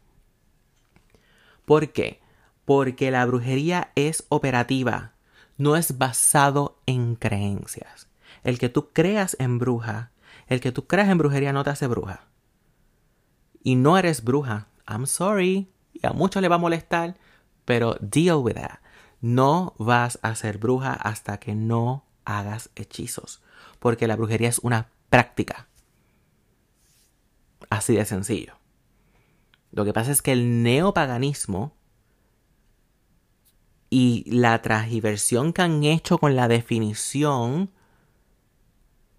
¿Por 1.64 1.92
qué? 1.92 2.20
Porque 2.64 3.10
la 3.10 3.24
brujería 3.26 3.92
es 3.94 4.24
operativa, 4.28 5.12
no 5.58 5.76
es 5.76 5.98
basado 5.98 6.78
en 6.86 7.16
creencias. 7.16 8.08
El 8.44 8.58
que 8.58 8.68
tú 8.68 8.90
creas 8.92 9.36
en 9.38 9.58
bruja, 9.58 10.10
el 10.48 10.60
que 10.60 10.72
tú 10.72 10.86
creas 10.86 11.08
en 11.08 11.18
brujería 11.18 11.52
no 11.52 11.64
te 11.64 11.70
hace 11.70 11.86
bruja. 11.86 12.24
Y 13.62 13.76
no 13.76 13.96
eres 13.96 14.24
bruja. 14.24 14.66
I'm 14.88 15.06
sorry. 15.06 15.70
Y 15.92 16.06
a 16.06 16.12
muchos 16.12 16.42
le 16.42 16.48
va 16.48 16.56
a 16.56 16.58
molestar, 16.58 17.16
pero 17.64 17.96
deal 18.00 18.36
with 18.36 18.54
that. 18.54 18.80
No 19.20 19.74
vas 19.78 20.18
a 20.22 20.34
ser 20.34 20.58
bruja 20.58 20.94
hasta 20.94 21.38
que 21.38 21.54
no 21.54 22.04
hagas 22.24 22.70
hechizos, 22.74 23.40
porque 23.78 24.08
la 24.08 24.16
brujería 24.16 24.48
es 24.48 24.58
una 24.58 24.88
práctica. 25.10 25.68
Así 27.72 27.94
de 27.94 28.04
sencillo. 28.04 28.52
Lo 29.70 29.86
que 29.86 29.94
pasa 29.94 30.10
es 30.12 30.20
que 30.20 30.32
el 30.32 30.62
neopaganismo 30.62 31.74
y 33.88 34.30
la 34.30 34.60
transversión 34.60 35.54
que 35.54 35.62
han 35.62 35.82
hecho 35.82 36.18
con 36.18 36.36
la 36.36 36.48
definición, 36.48 37.70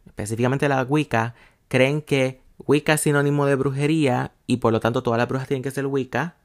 específicamente 0.06 0.70
la 0.70 0.84
Wicca, 0.84 1.34
creen 1.68 2.04
que 2.04 2.44
Wicca 2.60 2.94
es 2.94 3.02
sinónimo 3.02 3.48
de 3.48 3.56
brujería 3.56 4.34
y 4.46 4.58
por 4.58 4.72
lo 4.72 4.80
tanto 4.80 5.02
todas 5.02 5.18
las 5.18 5.28
brujas 5.28 5.48
tienen 5.48 5.64
que 5.64 5.72
ser 5.72 5.88
Wicca 5.88 6.36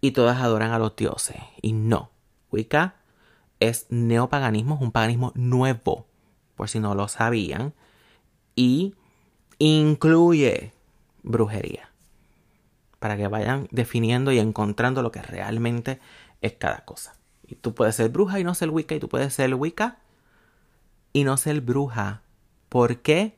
y 0.00 0.12
todas 0.12 0.40
adoran 0.40 0.70
a 0.70 0.78
los 0.78 0.94
dioses. 0.94 1.38
Y 1.60 1.72
no. 1.72 2.12
Wicca 2.52 2.94
es 3.58 3.88
neopaganismo, 3.90 4.76
es 4.76 4.82
un 4.82 4.92
paganismo 4.92 5.32
nuevo, 5.34 6.06
por 6.54 6.68
si 6.68 6.78
no 6.78 6.94
lo 6.94 7.08
sabían, 7.08 7.74
y 8.54 8.94
incluye 9.58 10.73
brujería, 11.24 11.90
para 13.00 13.16
que 13.16 13.26
vayan 13.26 13.66
definiendo 13.72 14.30
y 14.30 14.38
encontrando 14.38 15.02
lo 15.02 15.10
que 15.10 15.20
realmente 15.22 15.98
es 16.40 16.52
cada 16.52 16.84
cosa. 16.84 17.16
Y 17.46 17.56
tú 17.56 17.74
puedes 17.74 17.96
ser 17.96 18.10
bruja 18.10 18.38
y 18.38 18.44
no 18.44 18.54
ser 18.54 18.70
Wicca, 18.70 18.94
y 18.94 19.00
tú 19.00 19.08
puedes 19.08 19.34
ser 19.34 19.52
Wicca 19.54 19.98
y 21.12 21.24
no 21.24 21.36
ser 21.36 21.60
bruja. 21.60 22.22
¿Por 22.68 22.98
qué? 22.98 23.36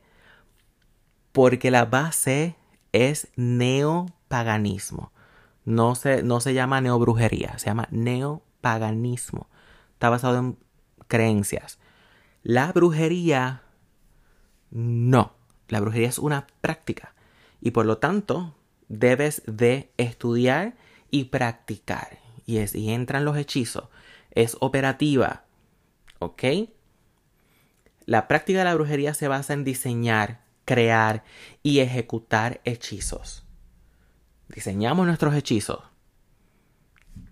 Porque 1.31 1.71
la 1.71 1.85
base 1.85 2.55
es 2.91 3.29
neopaganismo. 3.35 5.11
No 5.65 5.95
se, 5.95 6.21
no 6.21 6.39
se 6.39 6.53
llama 6.53 6.79
neobrujería, 6.79 7.57
se 7.57 7.65
llama 7.65 7.87
neopaganismo 7.89 8.47
está 9.97 10.09
basado 10.09 10.37
en 10.37 10.57
creencias. 11.07 11.79
La 12.43 12.71
brujería, 12.71 13.63
no. 14.69 15.33
La 15.69 15.79
brujería 15.79 16.07
es 16.07 16.19
una 16.19 16.45
práctica. 16.61 17.13
Y 17.61 17.71
por 17.71 17.85
lo 17.85 17.97
tanto, 17.97 18.55
debes 18.87 19.43
de 19.45 19.91
estudiar 19.97 20.75
y 21.11 21.25
practicar. 21.25 22.19
Y, 22.45 22.57
es, 22.57 22.75
y 22.75 22.91
entran 22.91 23.25
los 23.25 23.37
hechizos. 23.37 23.85
Es 24.31 24.57
operativa. 24.59 25.43
¿Ok? 26.19 26.43
La 28.05 28.27
práctica 28.27 28.59
de 28.59 28.65
la 28.65 28.75
brujería 28.75 29.13
se 29.13 29.27
basa 29.27 29.53
en 29.53 29.63
diseñar, 29.63 30.41
crear 30.65 31.23
y 31.63 31.79
ejecutar 31.79 32.61
hechizos. 32.63 33.45
Diseñamos 34.47 35.05
nuestros 35.05 35.35
hechizos. 35.35 35.83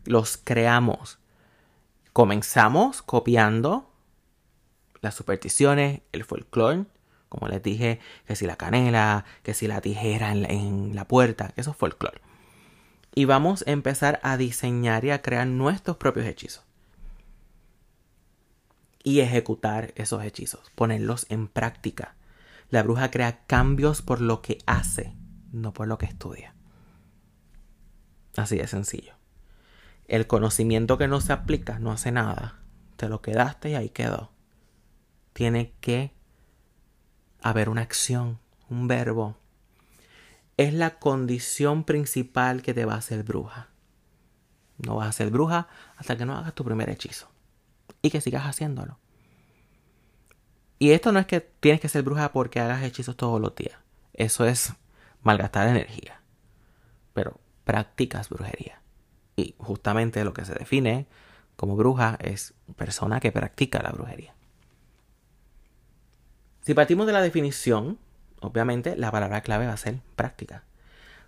Los 0.05 0.37
creamos 0.37 1.19
Comenzamos 2.15 3.01
copiando 3.01 3.91
las 5.01 5.15
supersticiones, 5.15 5.99
el 6.13 6.23
folclore, 6.23 6.85
como 7.35 7.49
les 7.49 7.61
dije, 7.61 7.99
que 8.25 8.35
si 8.37 8.47
la 8.47 8.55
canela, 8.55 9.25
que 9.43 9.53
si 9.53 9.67
la 9.67 9.81
tijera 9.81 10.31
en 10.31 10.95
la, 10.95 11.05
puerta, 11.05 11.51
eso 11.57 11.71
es 11.71 11.77
folclore. 11.77 12.21
Y 13.13 13.25
vamos 13.25 13.65
a 13.67 13.71
empezar 13.71 14.21
a 14.23 14.37
diseñar 14.37 15.03
y 15.03 15.11
a 15.11 15.21
crear 15.21 15.45
nuestros 15.45 15.97
propios 15.97 16.25
hechizos. 16.25 16.63
Y 19.03 19.19
ejecutar 19.19 19.91
esos 19.95 20.23
hechizos, 20.23 20.71
ponerlos 20.75 21.25
en 21.29 21.49
práctica. 21.49 22.15
La 22.69 22.83
bruja 22.83 23.11
crea 23.11 23.45
cambios 23.47 24.01
por 24.01 24.21
lo 24.21 24.41
que 24.41 24.59
hace, 24.65 25.13
no 25.51 25.73
por 25.73 25.87
lo 25.87 25.97
que 25.97 26.05
estudia. 26.05 26.55
Así 28.37 28.57
de 28.57 28.67
sencillo. 28.67 29.13
El 30.07 30.25
conocimiento 30.25 30.97
que 30.97 31.09
no 31.09 31.19
se 31.19 31.33
aplica 31.33 31.79
no 31.79 31.91
hace 31.91 32.13
nada. 32.13 32.59
Te 32.95 33.09
lo 33.09 33.21
quedaste 33.21 33.71
y 33.71 33.75
ahí 33.75 33.89
quedó. 33.89 34.31
Tiene 35.33 35.73
que 35.81 36.14
haber 37.45 37.69
una 37.69 37.81
acción, 37.81 38.39
un 38.69 38.87
verbo. 38.87 39.37
Es 40.57 40.73
la 40.73 40.97
condición 40.97 41.83
principal 41.83 42.63
que 42.63 42.73
te 42.73 42.85
va 42.85 42.95
a 42.95 42.97
hacer 42.97 43.23
bruja. 43.23 43.69
No 44.79 44.95
vas 44.95 45.09
a 45.09 45.11
ser 45.11 45.29
bruja 45.29 45.67
hasta 45.95 46.17
que 46.17 46.25
no 46.25 46.35
hagas 46.35 46.55
tu 46.55 46.65
primer 46.65 46.89
hechizo. 46.89 47.29
Y 48.01 48.09
que 48.09 48.19
sigas 48.19 48.45
haciéndolo. 48.45 48.97
Y 50.79 50.91
esto 50.91 51.11
no 51.11 51.19
es 51.19 51.27
que 51.27 51.39
tienes 51.39 51.79
que 51.79 51.87
ser 51.87 52.01
bruja 52.01 52.31
porque 52.31 52.59
hagas 52.59 52.81
hechizos 52.83 53.15
todos 53.15 53.39
los 53.39 53.55
días. 53.55 53.77
Eso 54.13 54.45
es 54.45 54.73
malgastar 55.21 55.67
energía. 55.67 56.19
Pero 57.13 57.39
practicas 57.63 58.29
brujería. 58.29 58.81
Y 59.35 59.53
justamente 59.59 60.23
lo 60.23 60.33
que 60.33 60.45
se 60.45 60.55
define 60.55 61.05
como 61.55 61.75
bruja 61.75 62.17
es 62.19 62.55
persona 62.75 63.19
que 63.19 63.31
practica 63.31 63.83
la 63.83 63.91
brujería. 63.91 64.34
Si 66.65 66.73
partimos 66.73 67.05
de 67.05 67.13
la 67.13 67.21
definición, 67.21 67.99
obviamente 68.39 68.95
la 68.95 69.11
palabra 69.11 69.41
clave 69.41 69.67
va 69.67 69.73
a 69.73 69.77
ser 69.77 69.99
práctica. 70.15 70.63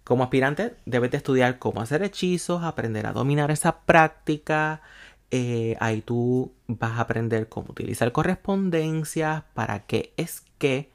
Como 0.03 0.23
aspirante 0.23 0.73
debes 0.87 1.11
de 1.11 1.17
estudiar 1.17 1.59
cómo 1.59 1.79
hacer 1.79 2.01
hechizos, 2.01 2.63
aprender 2.63 3.05
a 3.05 3.13
dominar 3.13 3.51
esa 3.51 3.81
práctica. 3.81 4.81
Eh, 5.29 5.77
ahí 5.79 6.01
tú 6.01 6.53
vas 6.65 6.93
a 6.93 7.01
aprender 7.01 7.49
cómo 7.49 7.67
utilizar 7.69 8.11
correspondencias, 8.11 9.43
para 9.53 9.85
qué 9.85 10.11
es 10.17 10.41
qué, 10.57 10.89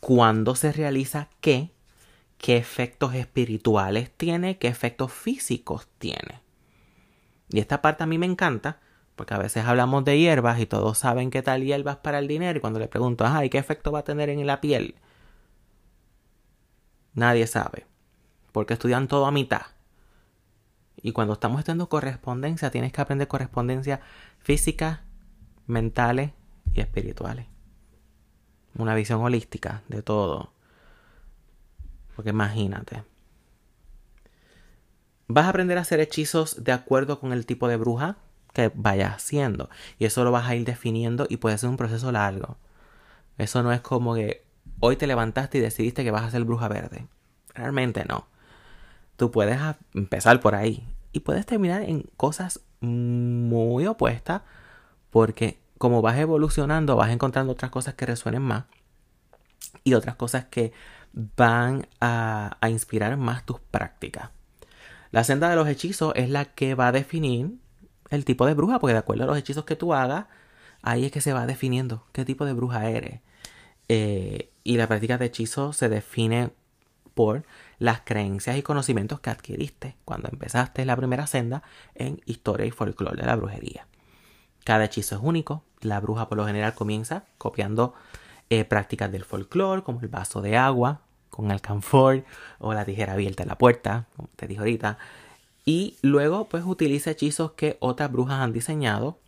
cuándo 0.00 0.56
se 0.56 0.72
realiza 0.72 1.28
qué, 1.40 1.70
qué 2.38 2.56
efectos 2.56 3.14
espirituales 3.14 4.10
tiene, 4.10 4.58
qué 4.58 4.66
efectos 4.66 5.12
físicos 5.12 5.86
tiene. 5.98 6.40
Y 7.50 7.60
esta 7.60 7.82
parte 7.82 8.02
a 8.02 8.06
mí 8.06 8.18
me 8.18 8.26
encanta, 8.26 8.80
porque 9.16 9.32
a 9.32 9.38
veces 9.38 9.64
hablamos 9.64 10.04
de 10.04 10.18
hierbas 10.18 10.60
y 10.60 10.66
todos 10.66 10.98
saben 10.98 11.30
qué 11.30 11.42
tal 11.42 11.64
hierbas 11.64 11.96
para 11.96 12.18
el 12.18 12.28
dinero. 12.28 12.58
Y 12.58 12.60
cuando 12.60 12.78
le 12.78 12.86
pregunto, 12.86 13.24
ajá, 13.24 13.44
¿y 13.44 13.50
qué 13.50 13.56
efecto 13.56 13.90
va 13.90 14.00
a 14.00 14.04
tener 14.04 14.28
en 14.28 14.46
la 14.46 14.60
piel? 14.60 14.94
Nadie 17.14 17.46
sabe. 17.46 17.86
Porque 18.52 18.74
estudian 18.74 19.08
todo 19.08 19.24
a 19.24 19.32
mitad. 19.32 19.62
Y 20.96 21.12
cuando 21.12 21.32
estamos 21.32 21.58
estudiando 21.60 21.88
correspondencia, 21.88 22.70
tienes 22.70 22.92
que 22.92 23.00
aprender 23.00 23.26
correspondencia 23.26 24.00
física, 24.38 25.04
mentales 25.66 26.32
y 26.74 26.80
espirituales. 26.80 27.46
Una 28.76 28.94
visión 28.94 29.22
holística 29.22 29.82
de 29.88 30.02
todo. 30.02 30.52
Porque 32.14 32.30
imagínate. 32.30 33.02
vas 35.26 35.46
a 35.46 35.48
aprender 35.48 35.78
a 35.78 35.82
hacer 35.82 36.00
hechizos 36.00 36.62
de 36.62 36.72
acuerdo 36.72 37.18
con 37.18 37.32
el 37.32 37.46
tipo 37.46 37.66
de 37.66 37.76
bruja 37.76 38.18
que 38.56 38.72
vayas 38.74 39.14
haciendo. 39.14 39.68
Y 39.98 40.06
eso 40.06 40.24
lo 40.24 40.32
vas 40.32 40.48
a 40.48 40.54
ir 40.54 40.64
definiendo 40.64 41.26
y 41.28 41.36
puede 41.36 41.58
ser 41.58 41.68
un 41.68 41.76
proceso 41.76 42.10
largo. 42.10 42.56
Eso 43.36 43.62
no 43.62 43.70
es 43.70 43.82
como 43.82 44.14
que 44.14 44.44
hoy 44.80 44.96
te 44.96 45.06
levantaste 45.06 45.58
y 45.58 45.60
decidiste 45.60 46.04
que 46.04 46.10
vas 46.10 46.24
a 46.24 46.30
ser 46.30 46.44
bruja 46.44 46.66
verde. 46.68 47.06
Realmente 47.54 48.04
no. 48.08 48.26
Tú 49.16 49.30
puedes 49.30 49.58
empezar 49.94 50.40
por 50.40 50.54
ahí 50.54 50.88
y 51.12 51.20
puedes 51.20 51.44
terminar 51.44 51.82
en 51.82 52.04
cosas 52.16 52.60
muy 52.80 53.86
opuestas 53.86 54.42
porque 55.10 55.58
como 55.78 56.00
vas 56.00 56.18
evolucionando 56.18 56.96
vas 56.96 57.10
encontrando 57.10 57.52
otras 57.52 57.70
cosas 57.70 57.94
que 57.94 58.06
resuenen 58.06 58.42
más 58.42 58.64
y 59.84 59.94
otras 59.94 60.16
cosas 60.16 60.46
que 60.46 60.72
van 61.12 61.86
a, 62.00 62.56
a 62.60 62.70
inspirar 62.70 63.16
más 63.18 63.44
tus 63.44 63.60
prácticas. 63.60 64.30
La 65.10 65.24
senda 65.24 65.48
de 65.50 65.56
los 65.56 65.68
hechizos 65.68 66.12
es 66.16 66.30
la 66.30 66.46
que 66.46 66.74
va 66.74 66.88
a 66.88 66.92
definir 66.92 67.58
el 68.10 68.24
tipo 68.24 68.46
de 68.46 68.54
bruja, 68.54 68.78
porque 68.78 68.92
de 68.92 68.98
acuerdo 68.98 69.24
a 69.24 69.26
los 69.26 69.38
hechizos 69.38 69.64
que 69.64 69.76
tú 69.76 69.94
hagas, 69.94 70.26
ahí 70.82 71.04
es 71.04 71.12
que 71.12 71.20
se 71.20 71.32
va 71.32 71.46
definiendo 71.46 72.06
qué 72.12 72.24
tipo 72.24 72.44
de 72.44 72.52
bruja 72.52 72.88
eres. 72.88 73.20
Eh, 73.88 74.50
y 74.64 74.76
la 74.76 74.88
práctica 74.88 75.18
de 75.18 75.26
hechizo 75.26 75.72
se 75.72 75.88
define 75.88 76.50
por 77.14 77.44
las 77.78 78.00
creencias 78.00 78.56
y 78.56 78.62
conocimientos 78.62 79.20
que 79.20 79.30
adquiriste 79.30 79.96
cuando 80.04 80.28
empezaste 80.30 80.84
la 80.84 80.96
primera 80.96 81.26
senda 81.26 81.62
en 81.94 82.20
historia 82.26 82.66
y 82.66 82.70
folclore 82.70 83.20
de 83.20 83.26
la 83.26 83.36
brujería. 83.36 83.86
Cada 84.64 84.84
hechizo 84.84 85.16
es 85.16 85.22
único. 85.22 85.62
La 85.80 86.00
bruja 86.00 86.28
por 86.28 86.36
lo 86.36 86.46
general 86.46 86.74
comienza 86.74 87.24
copiando 87.38 87.94
eh, 88.50 88.64
prácticas 88.64 89.10
del 89.12 89.24
folclore, 89.24 89.82
como 89.82 90.00
el 90.00 90.08
vaso 90.08 90.42
de 90.42 90.56
agua 90.56 91.00
con 91.30 91.50
el 91.50 91.60
canfor 91.60 92.24
o 92.58 92.72
la 92.72 92.84
tijera 92.84 93.12
abierta 93.12 93.42
en 93.42 93.50
la 93.50 93.58
puerta, 93.58 94.06
como 94.16 94.28
te 94.36 94.46
dije 94.46 94.60
ahorita. 94.60 94.98
Y 95.66 95.96
luego 96.00 96.48
pues 96.48 96.64
utiliza 96.64 97.10
hechizos 97.10 97.52
que 97.52 97.76
otras 97.80 98.10
brujas 98.10 98.40
han 98.40 98.52
diseñado 98.52 99.18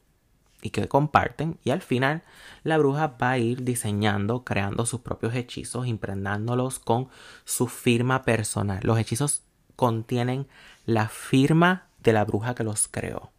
y 0.62 0.70
que 0.70 0.88
comparten 0.88 1.59
y 1.64 1.70
al 1.70 1.83
final 1.83 2.22
la 2.62 2.79
bruja 2.79 3.16
va 3.20 3.33
a 3.33 3.38
ir 3.38 3.64
diseñando, 3.64 4.44
creando 4.44 4.87
sus 4.87 5.01
propios 5.01 5.35
hechizos, 5.35 5.87
impregnándolos 5.87 6.79
con 6.79 7.09
su 7.44 7.66
firma 7.66 8.22
personal. 8.22 8.81
Los 8.83 8.98
hechizos 8.98 9.42
contienen 9.74 10.46
la 10.87 11.09
firma 11.09 11.88
de 12.03 12.12
la 12.12 12.24
bruja 12.24 12.55
que 12.55 12.64
los 12.64 12.87
creó. 12.88 13.33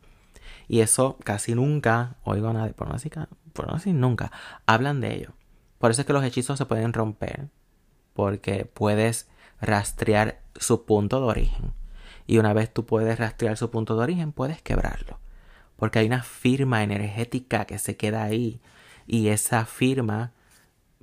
Y 0.67 0.81
eso 0.81 1.17
casi 1.23 1.55
nunca, 1.55 2.17
oigo 2.23 2.51
nada, 2.53 2.71
por 2.73 2.89
no 2.89 2.95
por 3.53 3.67
no 3.67 3.73
decir 3.75 3.95
nunca, 3.95 4.31
hablan 4.65 5.01
de 5.01 5.15
ello. 5.15 5.33
Por 5.79 5.91
eso 5.91 6.01
es 6.01 6.07
que 6.07 6.13
los 6.13 6.23
hechizos 6.23 6.57
se 6.57 6.65
pueden 6.65 6.93
romper, 6.93 7.47
porque 8.13 8.65
puedes 8.65 9.29
rastrear 9.61 10.41
su 10.55 10.85
punto 10.85 11.19
de 11.21 11.27
origen. 11.27 11.73
Y 12.29 12.37
una 12.37 12.53
vez 12.53 12.71
tú 12.71 12.85
puedes 12.85 13.17
rastrear 13.17 13.57
su 13.57 13.71
punto 13.71 13.95
de 13.95 14.03
origen, 14.03 14.31
puedes 14.31 14.61
quebrarlo 14.61 15.19
porque 15.79 15.99
hay 15.99 16.05
una 16.05 16.21
firma 16.21 16.83
energética 16.83 17.65
que 17.65 17.79
se 17.79 17.95
queda 17.95 18.23
ahí 18.23 18.59
y 19.07 19.29
esa 19.29 19.65
firma 19.65 20.33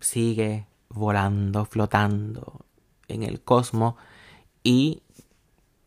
sigue 0.01 0.67
volando, 0.91 1.65
flotando 1.65 2.61
en 3.09 3.23
el 3.23 3.41
cosmos 3.41 3.95
y 4.63 5.03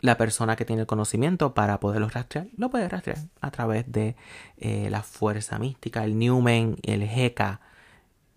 la 0.02 0.18
persona 0.18 0.56
que 0.56 0.66
tiene 0.66 0.82
el 0.82 0.88
conocimiento 0.88 1.54
para 1.54 1.80
poderlo 1.80 2.10
rastrear, 2.10 2.48
lo 2.58 2.70
puede 2.70 2.90
rastrear 2.90 3.20
a 3.42 3.52
través 3.52 3.90
de 3.92 4.16
eh, 4.58 4.90
la 4.90 5.04
fuerza 5.04 5.60
mística, 5.60 6.04
el 6.04 6.18
Newman, 6.18 6.78
el 6.82 7.04
Heka 7.04 7.62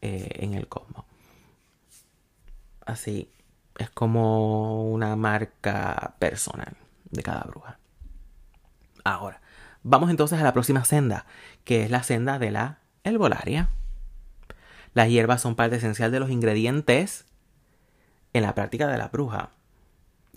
eh, 0.02 0.28
en 0.40 0.54
el 0.54 0.68
cosmos. 0.68 1.06
Así 2.84 3.30
es 3.78 3.88
como 3.90 4.92
una 4.92 5.16
marca 5.16 6.14
personal 6.18 6.81
de 7.12 7.22
cada 7.22 7.42
bruja. 7.42 7.78
Ahora, 9.04 9.40
Vamos 9.84 10.10
entonces 10.10 10.38
a 10.38 10.44
la 10.44 10.52
próxima 10.52 10.84
senda, 10.84 11.26
que 11.64 11.82
es 11.82 11.90
la 11.90 12.04
senda 12.04 12.38
de 12.38 12.52
la 12.52 12.78
herbolaria. 13.02 13.68
Las 14.94 15.08
hierbas 15.08 15.40
son 15.40 15.56
parte 15.56 15.76
esencial 15.76 16.12
de 16.12 16.20
los 16.20 16.30
ingredientes 16.30 17.24
en 18.32 18.42
la 18.42 18.54
práctica 18.54 18.86
de 18.86 18.98
la 18.98 19.08
bruja. 19.08 19.50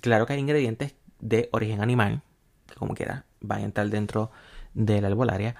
Claro 0.01 0.25
que 0.25 0.33
hay 0.33 0.39
ingredientes 0.39 0.95
de 1.19 1.49
origen 1.51 1.81
animal, 1.81 2.23
que 2.65 2.75
como 2.75 2.95
quiera 2.95 3.25
van 3.39 3.61
a 3.61 3.65
entrar 3.65 3.87
dentro 3.89 4.31
de 4.73 4.99
la 4.99 5.09
herbolaria, 5.09 5.55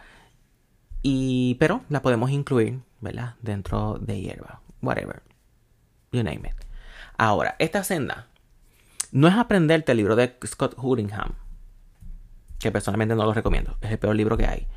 y, 1.04 1.56
pero 1.60 1.84
la 1.90 2.02
podemos 2.02 2.32
incluir, 2.32 2.80
¿verdad? 3.02 3.36
Dentro 3.42 4.00
de 4.00 4.20
hierba, 4.20 4.62
whatever, 4.82 5.22
you 6.12 6.24
name 6.24 6.50
it. 6.50 6.66
Ahora, 7.18 7.56
esta 7.60 7.84
senda 7.84 8.28
no 9.16 9.30
es 9.30 9.36
aprenderte 9.36 9.94
el 9.94 9.98
libro 10.00 10.18
de 10.18 10.38
Scott 10.46 10.76
Hurringham 10.78 11.36
que 12.60 12.70
personalmente 12.70 13.16
no 13.16 13.24
lo 13.24 13.34
recomiendo, 13.34 13.78
es 13.80 13.90
el 13.92 13.98
peor 13.98 14.14
libro 14.14 14.36
que 14.36 14.46
hay. 14.46 14.68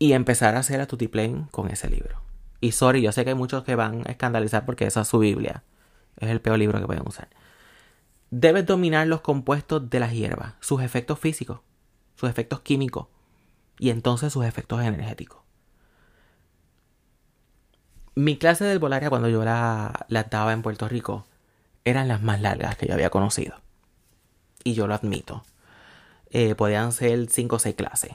Y 0.00 0.14
empezar 0.14 0.56
a 0.56 0.58
hacer 0.58 0.80
a 0.80 0.86
Tutiplane 0.86 1.46
con 1.52 1.70
ese 1.70 1.88
libro. 1.88 2.22
Y 2.60 2.72
sorry, 2.72 3.00
yo 3.00 3.12
sé 3.12 3.22
que 3.22 3.30
hay 3.30 3.36
muchos 3.36 3.62
que 3.62 3.76
van 3.76 4.02
a 4.04 4.10
escandalizar 4.10 4.66
porque 4.66 4.84
esa 4.84 5.02
es 5.02 5.08
su 5.08 5.20
Biblia. 5.20 5.62
Es 6.16 6.28
el 6.28 6.40
peor 6.40 6.58
libro 6.58 6.80
que 6.80 6.86
pueden 6.86 7.06
usar. 7.06 7.28
Debes 8.32 8.66
dominar 8.66 9.06
los 9.06 9.20
compuestos 9.20 9.88
de 9.88 10.00
las 10.00 10.12
hierbas, 10.12 10.54
sus 10.58 10.82
efectos 10.82 11.20
físicos, 11.20 11.60
sus 12.16 12.28
efectos 12.28 12.62
químicos 12.62 13.06
y 13.78 13.90
entonces 13.90 14.32
sus 14.32 14.44
efectos 14.44 14.82
energéticos. 14.82 15.42
Mi 18.16 18.38
clase 18.38 18.64
de 18.64 18.72
herbolaria 18.72 19.08
cuando 19.08 19.28
yo 19.28 19.44
la, 19.44 20.04
la 20.08 20.24
daba 20.24 20.52
en 20.52 20.62
Puerto 20.62 20.88
Rico 20.88 21.26
eran 21.84 22.08
las 22.08 22.22
más 22.22 22.40
largas 22.40 22.76
que 22.76 22.86
yo 22.86 22.94
había 22.94 23.10
conocido. 23.10 23.56
Y 24.64 24.74
yo 24.74 24.86
lo 24.86 24.94
admito. 24.94 25.44
Eh, 26.30 26.54
podían 26.54 26.92
ser 26.92 27.28
5 27.28 27.56
o 27.56 27.58
6 27.58 27.74
clases. 27.74 28.12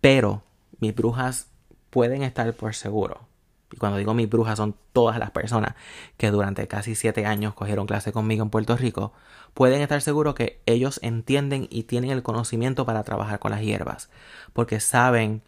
Pero 0.00 0.42
mis 0.78 0.94
brujas 0.94 1.48
pueden 1.90 2.22
estar 2.22 2.52
por 2.54 2.74
seguro. 2.74 3.26
Y 3.72 3.78
cuando 3.78 3.98
digo 3.98 4.14
mis 4.14 4.28
brujas 4.28 4.58
son 4.58 4.76
todas 4.92 5.18
las 5.18 5.32
personas 5.32 5.74
que 6.16 6.30
durante 6.30 6.68
casi 6.68 6.94
7 6.94 7.26
años 7.26 7.54
cogieron 7.54 7.86
clase 7.86 8.12
conmigo 8.12 8.42
en 8.44 8.50
Puerto 8.50 8.76
Rico. 8.76 9.12
Pueden 9.54 9.80
estar 9.80 10.00
seguros 10.02 10.34
que 10.34 10.60
ellos 10.66 11.00
entienden 11.02 11.66
y 11.70 11.84
tienen 11.84 12.10
el 12.10 12.22
conocimiento 12.22 12.86
para 12.86 13.02
trabajar 13.02 13.38
con 13.38 13.50
las 13.50 13.62
hierbas. 13.62 14.10
Porque 14.52 14.78
saben 14.80 15.42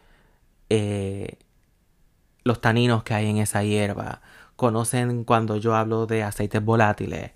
eh, 0.70 1.38
los 2.44 2.60
taninos 2.60 3.04
que 3.04 3.14
hay 3.14 3.28
en 3.28 3.38
esa 3.38 3.62
hierba. 3.62 4.22
Conocen 4.58 5.24
cuando 5.24 5.56
yo 5.56 5.74
hablo 5.74 6.06
de 6.06 6.22
aceites 6.22 6.62
volátiles. 6.62 7.30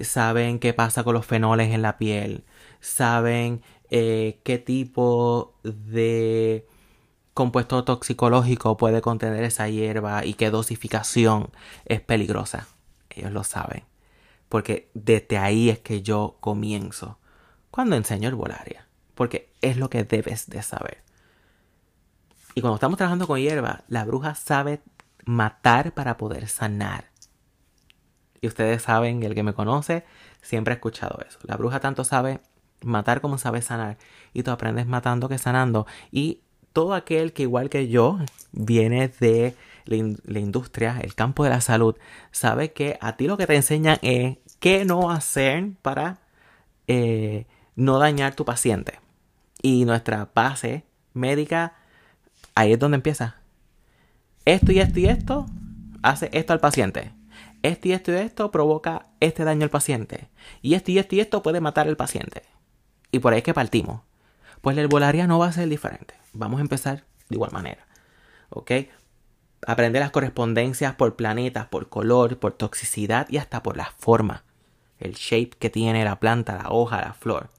Saben 0.00 0.60
qué 0.60 0.72
pasa 0.72 1.04
con 1.04 1.12
los 1.12 1.26
fenoles 1.26 1.74
en 1.74 1.82
la 1.82 1.98
piel 1.98 2.44
saben 2.80 3.62
eh, 3.90 4.40
qué 4.44 4.58
tipo 4.58 5.54
de 5.62 6.66
compuesto 7.34 7.84
toxicológico 7.84 8.76
puede 8.76 9.00
contener 9.00 9.44
esa 9.44 9.68
hierba 9.68 10.24
y 10.24 10.34
qué 10.34 10.50
dosificación 10.50 11.50
es 11.84 12.00
peligrosa. 12.00 12.68
Ellos 13.10 13.32
lo 13.32 13.44
saben. 13.44 13.84
Porque 14.48 14.90
desde 14.94 15.38
ahí 15.38 15.70
es 15.70 15.78
que 15.78 16.02
yo 16.02 16.36
comienzo 16.40 17.18
cuando 17.70 17.96
enseño 17.96 18.28
herbolaria. 18.28 18.86
Porque 19.14 19.52
es 19.60 19.76
lo 19.76 19.90
que 19.90 20.04
debes 20.04 20.48
de 20.48 20.62
saber. 20.62 20.98
Y 22.54 22.60
cuando 22.60 22.76
estamos 22.76 22.96
trabajando 22.96 23.26
con 23.26 23.38
hierba, 23.38 23.84
la 23.88 24.04
bruja 24.04 24.34
sabe 24.34 24.80
matar 25.28 25.92
para 25.92 26.16
poder 26.16 26.48
sanar. 26.48 27.04
Y 28.40 28.46
ustedes 28.46 28.82
saben, 28.82 29.22
el 29.22 29.34
que 29.34 29.42
me 29.42 29.52
conoce, 29.52 30.04
siempre 30.40 30.72
ha 30.72 30.76
escuchado 30.76 31.20
eso. 31.28 31.38
La 31.42 31.56
bruja 31.56 31.80
tanto 31.80 32.02
sabe 32.02 32.40
matar 32.80 33.20
como 33.20 33.36
sabe 33.36 33.60
sanar. 33.60 33.98
Y 34.32 34.42
tú 34.42 34.52
aprendes 34.52 34.86
matando 34.86 35.28
que 35.28 35.36
sanando. 35.36 35.86
Y 36.10 36.40
todo 36.72 36.94
aquel 36.94 37.34
que 37.34 37.42
igual 37.42 37.68
que 37.68 37.88
yo 37.88 38.18
viene 38.52 39.08
de 39.20 39.54
la, 39.84 40.38
industria, 40.38 40.98
el 41.02 41.14
campo 41.14 41.44
de 41.44 41.50
la 41.50 41.60
salud, 41.60 41.96
sabe 42.30 42.72
que 42.72 42.96
a 43.02 43.16
ti 43.18 43.26
lo 43.26 43.36
que 43.36 43.46
te 43.46 43.56
enseñan 43.56 43.98
es 44.00 44.38
qué 44.60 44.86
no 44.86 45.10
hacer 45.10 45.72
para 45.82 46.20
eh, 46.86 47.46
no 47.76 47.98
dañar 47.98 48.34
tu 48.34 48.46
paciente. 48.46 48.98
Y 49.60 49.84
nuestra 49.84 50.30
base 50.34 50.84
médica, 51.12 51.74
ahí 52.54 52.72
es 52.72 52.78
donde 52.78 52.96
empieza. 52.96 53.38
Esto 54.44 54.72
y 54.72 54.80
esto 54.80 55.00
y 55.00 55.06
esto 55.06 55.46
hace 56.02 56.30
esto 56.32 56.52
al 56.52 56.60
paciente. 56.60 57.12
Esto 57.62 57.88
y 57.88 57.92
esto 57.92 58.12
y 58.12 58.16
esto 58.16 58.50
provoca 58.50 59.06
este 59.20 59.44
daño 59.44 59.64
al 59.64 59.70
paciente. 59.70 60.28
Y 60.62 60.74
esto 60.74 60.90
y 60.90 60.98
esto 60.98 61.16
y 61.16 61.20
esto 61.20 61.42
puede 61.42 61.60
matar 61.60 61.88
al 61.88 61.96
paciente. 61.96 62.42
Y 63.10 63.18
por 63.18 63.32
ahí 63.32 63.38
es 63.38 63.44
que 63.44 63.54
partimos. 63.54 64.02
Pues 64.60 64.76
la 64.76 64.82
herbolaria 64.82 65.26
no 65.26 65.38
va 65.38 65.46
a 65.46 65.52
ser 65.52 65.68
diferente. 65.68 66.14
Vamos 66.32 66.58
a 66.58 66.62
empezar 66.62 67.04
de 67.28 67.36
igual 67.36 67.52
manera. 67.52 67.86
¿Ok? 68.50 68.72
Aprender 69.66 70.00
las 70.00 70.12
correspondencias 70.12 70.94
por 70.94 71.16
planetas, 71.16 71.66
por 71.66 71.88
color, 71.88 72.38
por 72.38 72.52
toxicidad 72.52 73.26
y 73.28 73.38
hasta 73.38 73.62
por 73.62 73.76
la 73.76 73.92
forma. 73.98 74.44
El 75.00 75.14
shape 75.14 75.50
que 75.58 75.70
tiene 75.70 76.04
la 76.04 76.20
planta, 76.20 76.56
la 76.56 76.70
hoja, 76.70 77.00
la 77.00 77.12
flor. 77.12 77.50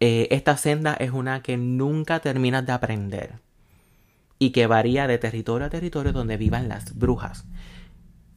Eh, 0.00 0.28
esta 0.30 0.56
senda 0.56 0.94
es 0.94 1.10
una 1.10 1.42
que 1.42 1.58
nunca 1.58 2.20
terminas 2.20 2.64
de 2.64 2.72
aprender 2.72 3.34
y 4.40 4.50
que 4.50 4.66
varía 4.66 5.06
de 5.06 5.18
territorio 5.18 5.66
a 5.66 5.70
territorio 5.70 6.12
donde 6.12 6.38
vivan 6.38 6.68
las 6.68 6.98
brujas. 6.98 7.44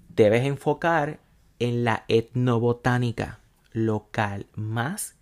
Debes 0.09 0.45
enfocar 0.45 1.21
en 1.59 1.85
la 1.85 2.03
etnobotánica 2.09 3.39
local 3.71 4.45
más 4.53 5.15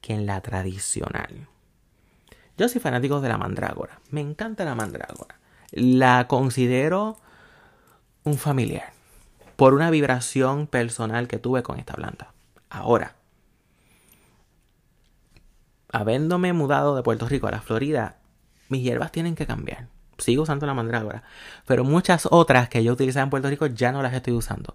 que 0.00 0.14
en 0.14 0.24
la 0.24 0.40
tradicional. 0.40 1.48
Yo 2.56 2.68
soy 2.68 2.80
fanático 2.80 3.20
de 3.20 3.28
la 3.28 3.36
mandrágora. 3.36 4.00
Me 4.10 4.20
encanta 4.20 4.64
la 4.64 4.76
mandrágora. 4.76 5.40
La 5.72 6.28
considero 6.28 7.18
un 8.22 8.38
familiar 8.38 8.92
por 9.56 9.74
una 9.74 9.90
vibración 9.90 10.68
personal 10.68 11.26
que 11.26 11.40
tuve 11.40 11.64
con 11.64 11.80
esta 11.80 11.94
planta. 11.94 12.32
Ahora, 12.70 13.16
habiéndome 15.90 16.52
mudado 16.52 16.94
de 16.94 17.02
Puerto 17.02 17.28
Rico 17.28 17.48
a 17.48 17.50
la 17.50 17.60
Florida, 17.60 18.18
mis 18.68 18.84
hierbas 18.84 19.10
tienen 19.10 19.34
que 19.34 19.46
cambiar. 19.46 19.88
Sigo 20.18 20.42
usando 20.42 20.66
la 20.66 20.74
mandrágora, 20.74 21.22
pero 21.66 21.84
muchas 21.84 22.28
otras 22.30 22.68
que 22.68 22.84
yo 22.84 22.92
utilizaba 22.92 23.24
en 23.24 23.30
Puerto 23.30 23.48
Rico 23.48 23.66
ya 23.66 23.92
no 23.92 24.02
las 24.02 24.14
estoy 24.14 24.34
usando, 24.34 24.74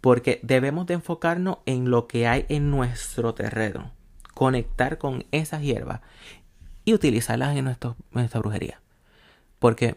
porque 0.00 0.40
debemos 0.42 0.86
de 0.86 0.94
enfocarnos 0.94 1.58
en 1.66 1.90
lo 1.90 2.06
que 2.06 2.26
hay 2.26 2.46
en 2.48 2.70
nuestro 2.70 3.34
terreno, 3.34 3.92
conectar 4.34 4.98
con 4.98 5.24
esas 5.30 5.62
hierbas 5.62 6.00
y 6.84 6.94
utilizarlas 6.94 7.56
en, 7.56 7.68
en 7.68 7.76
nuestra 8.12 8.40
brujería. 8.40 8.80
Porque 9.58 9.96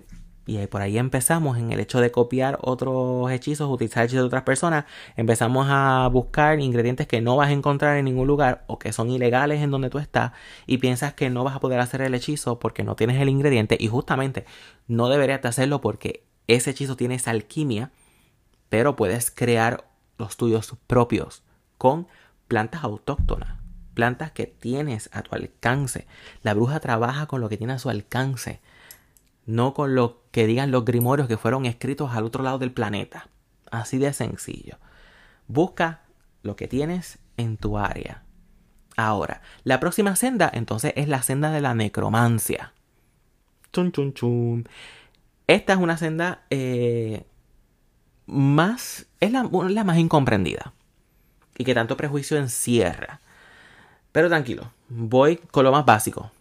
y 0.59 0.67
por 0.67 0.81
ahí 0.81 0.97
empezamos 0.97 1.57
en 1.57 1.71
el 1.71 1.79
hecho 1.79 2.01
de 2.01 2.11
copiar 2.11 2.59
otros 2.61 3.31
hechizos, 3.31 3.69
utilizar 3.69 4.03
hechizos 4.03 4.23
de 4.23 4.27
otras 4.27 4.43
personas. 4.43 4.85
Empezamos 5.15 5.67
a 5.69 6.09
buscar 6.11 6.59
ingredientes 6.59 7.07
que 7.07 7.21
no 7.21 7.37
vas 7.37 7.49
a 7.49 7.53
encontrar 7.53 7.97
en 7.97 8.05
ningún 8.05 8.27
lugar 8.27 8.65
o 8.67 8.77
que 8.77 8.91
son 8.91 9.09
ilegales 9.09 9.61
en 9.61 9.71
donde 9.71 9.89
tú 9.89 9.97
estás 9.97 10.33
y 10.67 10.79
piensas 10.79 11.13
que 11.13 11.29
no 11.29 11.43
vas 11.43 11.55
a 11.55 11.59
poder 11.59 11.79
hacer 11.79 12.01
el 12.01 12.13
hechizo 12.13 12.59
porque 12.59 12.83
no 12.83 12.95
tienes 12.95 13.21
el 13.21 13.29
ingrediente 13.29 13.77
y 13.79 13.87
justamente 13.87 14.45
no 14.87 15.07
deberías 15.09 15.41
de 15.41 15.49
hacerlo 15.49 15.79
porque 15.79 16.25
ese 16.47 16.71
hechizo 16.71 16.97
tiene 16.97 17.15
esa 17.15 17.31
alquimia, 17.31 17.91
pero 18.67 18.95
puedes 18.95 19.31
crear 19.31 19.85
los 20.17 20.35
tuyos 20.35 20.75
propios 20.87 21.43
con 21.77 22.07
plantas 22.47 22.83
autóctonas, 22.83 23.57
plantas 23.93 24.31
que 24.31 24.47
tienes 24.47 25.09
a 25.13 25.21
tu 25.21 25.33
alcance. 25.33 26.07
La 26.43 26.53
bruja 26.53 26.81
trabaja 26.81 27.27
con 27.27 27.39
lo 27.39 27.47
que 27.47 27.57
tiene 27.57 27.73
a 27.73 27.79
su 27.79 27.89
alcance 27.89 28.59
no 29.45 29.73
con 29.73 29.95
lo 29.95 30.21
que 30.31 30.47
digan 30.47 30.71
los 30.71 30.85
grimorios 30.85 31.27
que 31.27 31.37
fueron 31.37 31.65
escritos 31.65 32.11
al 32.13 32.25
otro 32.25 32.43
lado 32.43 32.59
del 32.59 32.71
planeta. 32.71 33.27
Así 33.69 33.97
de 33.97 34.13
sencillo. 34.13 34.77
Busca 35.47 36.01
lo 36.43 36.55
que 36.55 36.67
tienes 36.67 37.19
en 37.37 37.57
tu 37.57 37.77
área. 37.77 38.23
Ahora, 38.97 39.41
la 39.63 39.79
próxima 39.79 40.15
senda 40.15 40.49
entonces 40.53 40.93
es 40.95 41.07
la 41.07 41.21
senda 41.23 41.51
de 41.51 41.61
la 41.61 41.73
necromancia. 41.73 42.73
Chun, 43.71 43.91
chun, 43.91 44.13
chun. 44.13 44.67
Esta 45.47 45.73
es 45.73 45.79
una 45.79 45.97
senda 45.97 46.43
eh, 46.49 47.25
más, 48.25 49.07
es 49.19 49.31
la, 49.31 49.49
la 49.69 49.83
más 49.83 49.97
incomprendida 49.97 50.73
y 51.57 51.63
que 51.63 51.73
tanto 51.73 51.97
prejuicio 51.97 52.37
encierra. 52.37 53.21
Pero 54.11 54.29
tranquilo, 54.29 54.71
voy 54.89 55.37
con 55.37 55.63
lo 55.63 55.71
más 55.71 55.85
básico, 55.85 56.31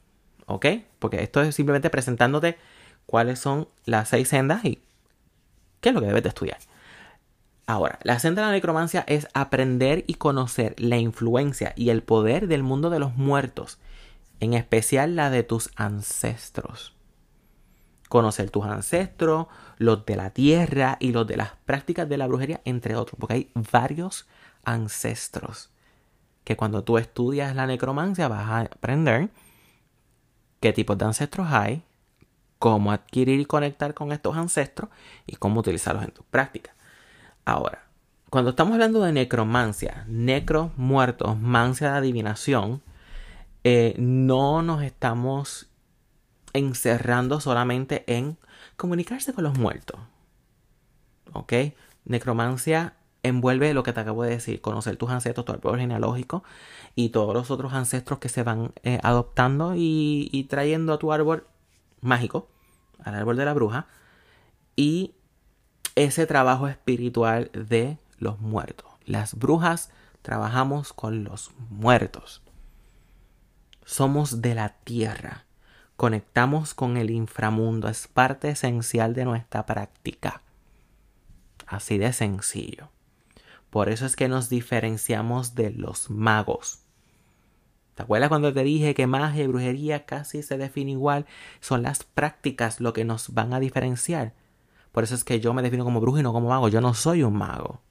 ¿ok? 0.47 0.67
Porque 0.99 1.23
esto 1.23 1.41
es 1.43 1.55
simplemente 1.55 1.91
presentándote 1.91 2.59
cuáles 3.11 3.41
son 3.41 3.67
las 3.87 4.09
seis 4.09 4.29
sendas 4.29 4.65
y 4.65 4.79
qué 5.81 5.89
es 5.89 5.95
lo 5.97 6.01
que 6.01 6.07
debes 6.07 6.23
de 6.23 6.29
estudiar. 6.29 6.59
Ahora, 7.67 7.99
la 8.05 8.21
senda 8.21 8.43
de 8.43 8.47
la 8.47 8.53
necromancia 8.53 9.03
es 9.09 9.27
aprender 9.35 10.05
y 10.07 10.15
conocer 10.15 10.77
la 10.79 10.97
influencia 10.97 11.73
y 11.75 11.91
el 11.91 12.05
poder 12.05 12.47
del 12.47 12.63
mundo 12.63 12.89
de 12.89 13.01
los 13.01 13.17
muertos, 13.17 13.79
en 14.39 14.55
especial 14.55 15.17
la 15.17 15.29
de 15.29 15.43
tus 15.43 15.71
ancestros. 15.75 16.95
Conocer 18.09 18.49
tus 18.51 18.65
ancestros, 18.65 19.49
los 19.77 20.07
de 20.07 20.15
la 20.15 20.31
tierra 20.31 20.97
y 21.01 21.11
los 21.11 21.27
de 21.27 21.37
las 21.37 21.51
prácticas 21.65 22.09
de 22.09 22.17
la 22.17 22.29
brujería, 22.29 22.61
entre 22.65 22.95
otros, 22.95 23.19
porque 23.19 23.35
hay 23.35 23.51
varios 23.73 24.29
ancestros 24.63 25.71
que 26.45 26.57
cuando 26.57 26.85
tú 26.85 26.97
estudias 26.97 27.57
la 27.57 27.67
necromancia 27.67 28.29
vas 28.29 28.49
a 28.49 28.61
aprender 28.61 29.31
qué 30.61 30.73
tipos 30.73 30.97
de 30.97 31.07
ancestros 31.07 31.49
hay, 31.51 31.83
cómo 32.61 32.93
adquirir 32.93 33.41
y 33.41 33.47
conectar 33.47 33.95
con 33.95 34.13
estos 34.13 34.37
ancestros 34.37 34.91
y 35.27 35.37
cómo 35.37 35.61
utilizarlos 35.61 36.05
en 36.05 36.13
tu 36.13 36.23
práctica. 36.25 36.77
Ahora, 37.47 37.87
cuando 38.29 38.51
estamos 38.51 38.75
hablando 38.75 39.01
de 39.01 39.13
necromancia, 39.13 40.05
necro, 40.07 40.71
muertos, 40.77 41.39
mancia 41.39 41.91
de 41.91 41.99
adivinación, 41.99 42.83
eh, 43.65 43.95
no 43.99 44.61
nos 44.61 44.83
estamos 44.83 45.71
encerrando 46.53 47.41
solamente 47.41 48.05
en 48.07 48.37
comunicarse 48.77 49.33
con 49.33 49.45
los 49.45 49.59
muertos. 49.59 49.99
¿Ok? 51.33 51.55
Necromancia 52.05 52.95
envuelve 53.23 53.73
lo 53.73 53.83
que 53.83 53.95
te 53.95 54.01
acabo 54.01 54.23
de 54.23 54.33
decir, 54.33 54.61
conocer 54.61 54.99
tus 54.99 55.09
ancestros, 55.09 55.47
tu 55.47 55.53
árbol 55.53 55.79
genealógico 55.79 56.45
y 56.95 57.09
todos 57.09 57.33
los 57.33 57.51
otros 57.51 57.73
ancestros 57.73 58.19
que 58.19 58.29
se 58.29 58.43
van 58.43 58.73
eh, 58.83 59.01
adoptando 59.03 59.73
y 59.75 60.47
trayendo 60.51 60.93
a 60.93 60.99
tu 60.99 61.11
árbol 61.11 61.47
mágico, 62.03 62.50
al 63.05 63.15
árbol 63.15 63.37
de 63.37 63.45
la 63.45 63.55
bruja, 63.55 63.87
y 64.77 65.15
ese 65.95 66.27
trabajo 66.27 66.69
espiritual 66.69 67.51
de 67.53 67.99
los 68.19 68.41
muertos. 68.41 68.91
Las 69.05 69.35
brujas 69.35 69.91
trabajamos 70.23 70.93
con 70.93 71.25
los 71.25 71.51
muertos. 71.69 72.43
Somos 73.85 74.41
de 74.41 74.55
la 74.55 74.71
tierra. 74.85 75.47
Conectamos 75.97 76.75
con 76.75 76.97
el 76.97 77.11
inframundo. 77.11 77.89
Es 77.89 78.07
parte 78.07 78.51
esencial 78.51 79.15
de 79.15 79.25
nuestra 79.25 79.67
práctica. 79.67 80.43
Así 81.67 81.99
de 81.99 82.13
sencillo. 82.13 82.91
Por 83.71 83.89
eso 83.89 84.07
es 84.07 84.17
que 84.17 84.29
nos 84.29 84.49
diferenciamos 84.49 85.55
de 85.55 85.71
los 85.71 86.11
magos. 86.11 86.80
¿Te 88.01 88.05
acuerdas 88.05 88.31
cuando 88.31 88.51
te 88.51 88.65
dije 88.65 88.95
que 88.95 89.07
magia 89.07 89.45
y 89.45 89.47
brujería 89.47 90.07
casi 90.07 90.43
se 90.43 90.57
define 90.57 90.93
igual? 90.93 91.27
Son 91.61 91.83
las 91.83 92.03
prácticas 92.03 92.81
lo 92.81 92.95
que 92.95 93.05
nos 93.05 93.35
van 93.35 93.53
a 93.53 93.61
diferenciar. 93.61 94.33
Por 94.91 95.05
eso 95.05 95.15
es 95.15 95.23
que 95.23 95.39
yo 95.39 95.53
me 95.53 95.61
defino 95.61 95.85
como 95.85 96.01
brujo 96.01 96.19
y 96.19 96.23
no 96.23 96.33
como 96.33 96.49
mago. 96.49 96.71
Yo 96.71 96.81
no 96.81 96.95
soy 96.95 97.25
un 97.25 97.35
mago. 97.37 97.83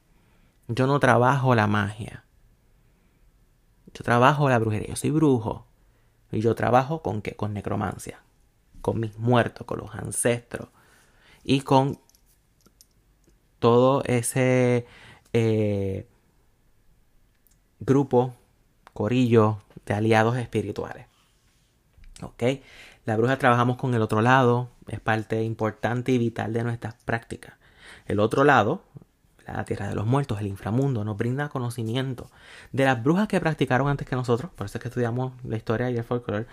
Yo 0.67 0.87
no 0.87 0.99
trabajo 0.99 1.53
la 1.53 1.67
magia. 1.67 2.25
Yo 3.93 4.03
trabajo 4.03 4.49
la 4.49 4.57
brujería. 4.57 4.87
Yo 4.87 4.95
soy 4.95 5.11
brujo. 5.11 5.67
Y 6.31 6.39
yo 6.39 6.55
trabajo 6.55 7.03
con 7.03 7.21
qué? 7.21 7.35
Con 7.35 7.53
necromancia. 7.53 8.23
Con 8.81 8.99
mis 8.99 9.15
muertos, 9.19 9.67
con 9.67 9.77
los 9.77 9.93
ancestros. 9.93 10.69
Y 11.43 11.61
con 11.61 11.99
todo 13.59 14.03
ese 14.05 14.87
eh, 15.33 16.07
grupo, 17.79 18.33
corillo 18.99 19.59
de 19.85 19.93
aliados 19.93 20.35
espirituales. 20.35 21.05
¿Ok? 22.21 22.43
La 23.05 23.15
bruja 23.15 23.37
trabajamos 23.37 23.77
con 23.77 23.93
el 23.93 24.01
otro 24.01 24.21
lado, 24.21 24.67
es 24.89 24.99
parte 24.99 25.41
importante 25.41 26.11
y 26.11 26.17
vital 26.17 26.51
de 26.51 26.65
nuestras 26.65 26.95
prácticas. 27.05 27.53
El 28.07 28.19
otro 28.19 28.43
lado, 28.43 28.83
la 29.47 29.63
tierra 29.63 29.87
de 29.87 29.95
los 29.95 30.05
muertos, 30.05 30.41
el 30.41 30.47
inframundo, 30.47 31.05
nos 31.05 31.15
brinda 31.15 31.47
conocimiento 31.47 32.29
de 32.73 32.83
las 32.83 33.01
brujas 33.01 33.29
que 33.29 33.39
practicaron 33.39 33.87
antes 33.87 34.05
que 34.05 34.17
nosotros, 34.17 34.51
por 34.51 34.65
eso 34.65 34.77
es 34.77 34.81
que 34.81 34.89
estudiamos 34.89 35.31
la 35.45 35.55
historia 35.55 35.89
y 35.89 35.95
el 35.95 36.03
folclore, 36.03 36.47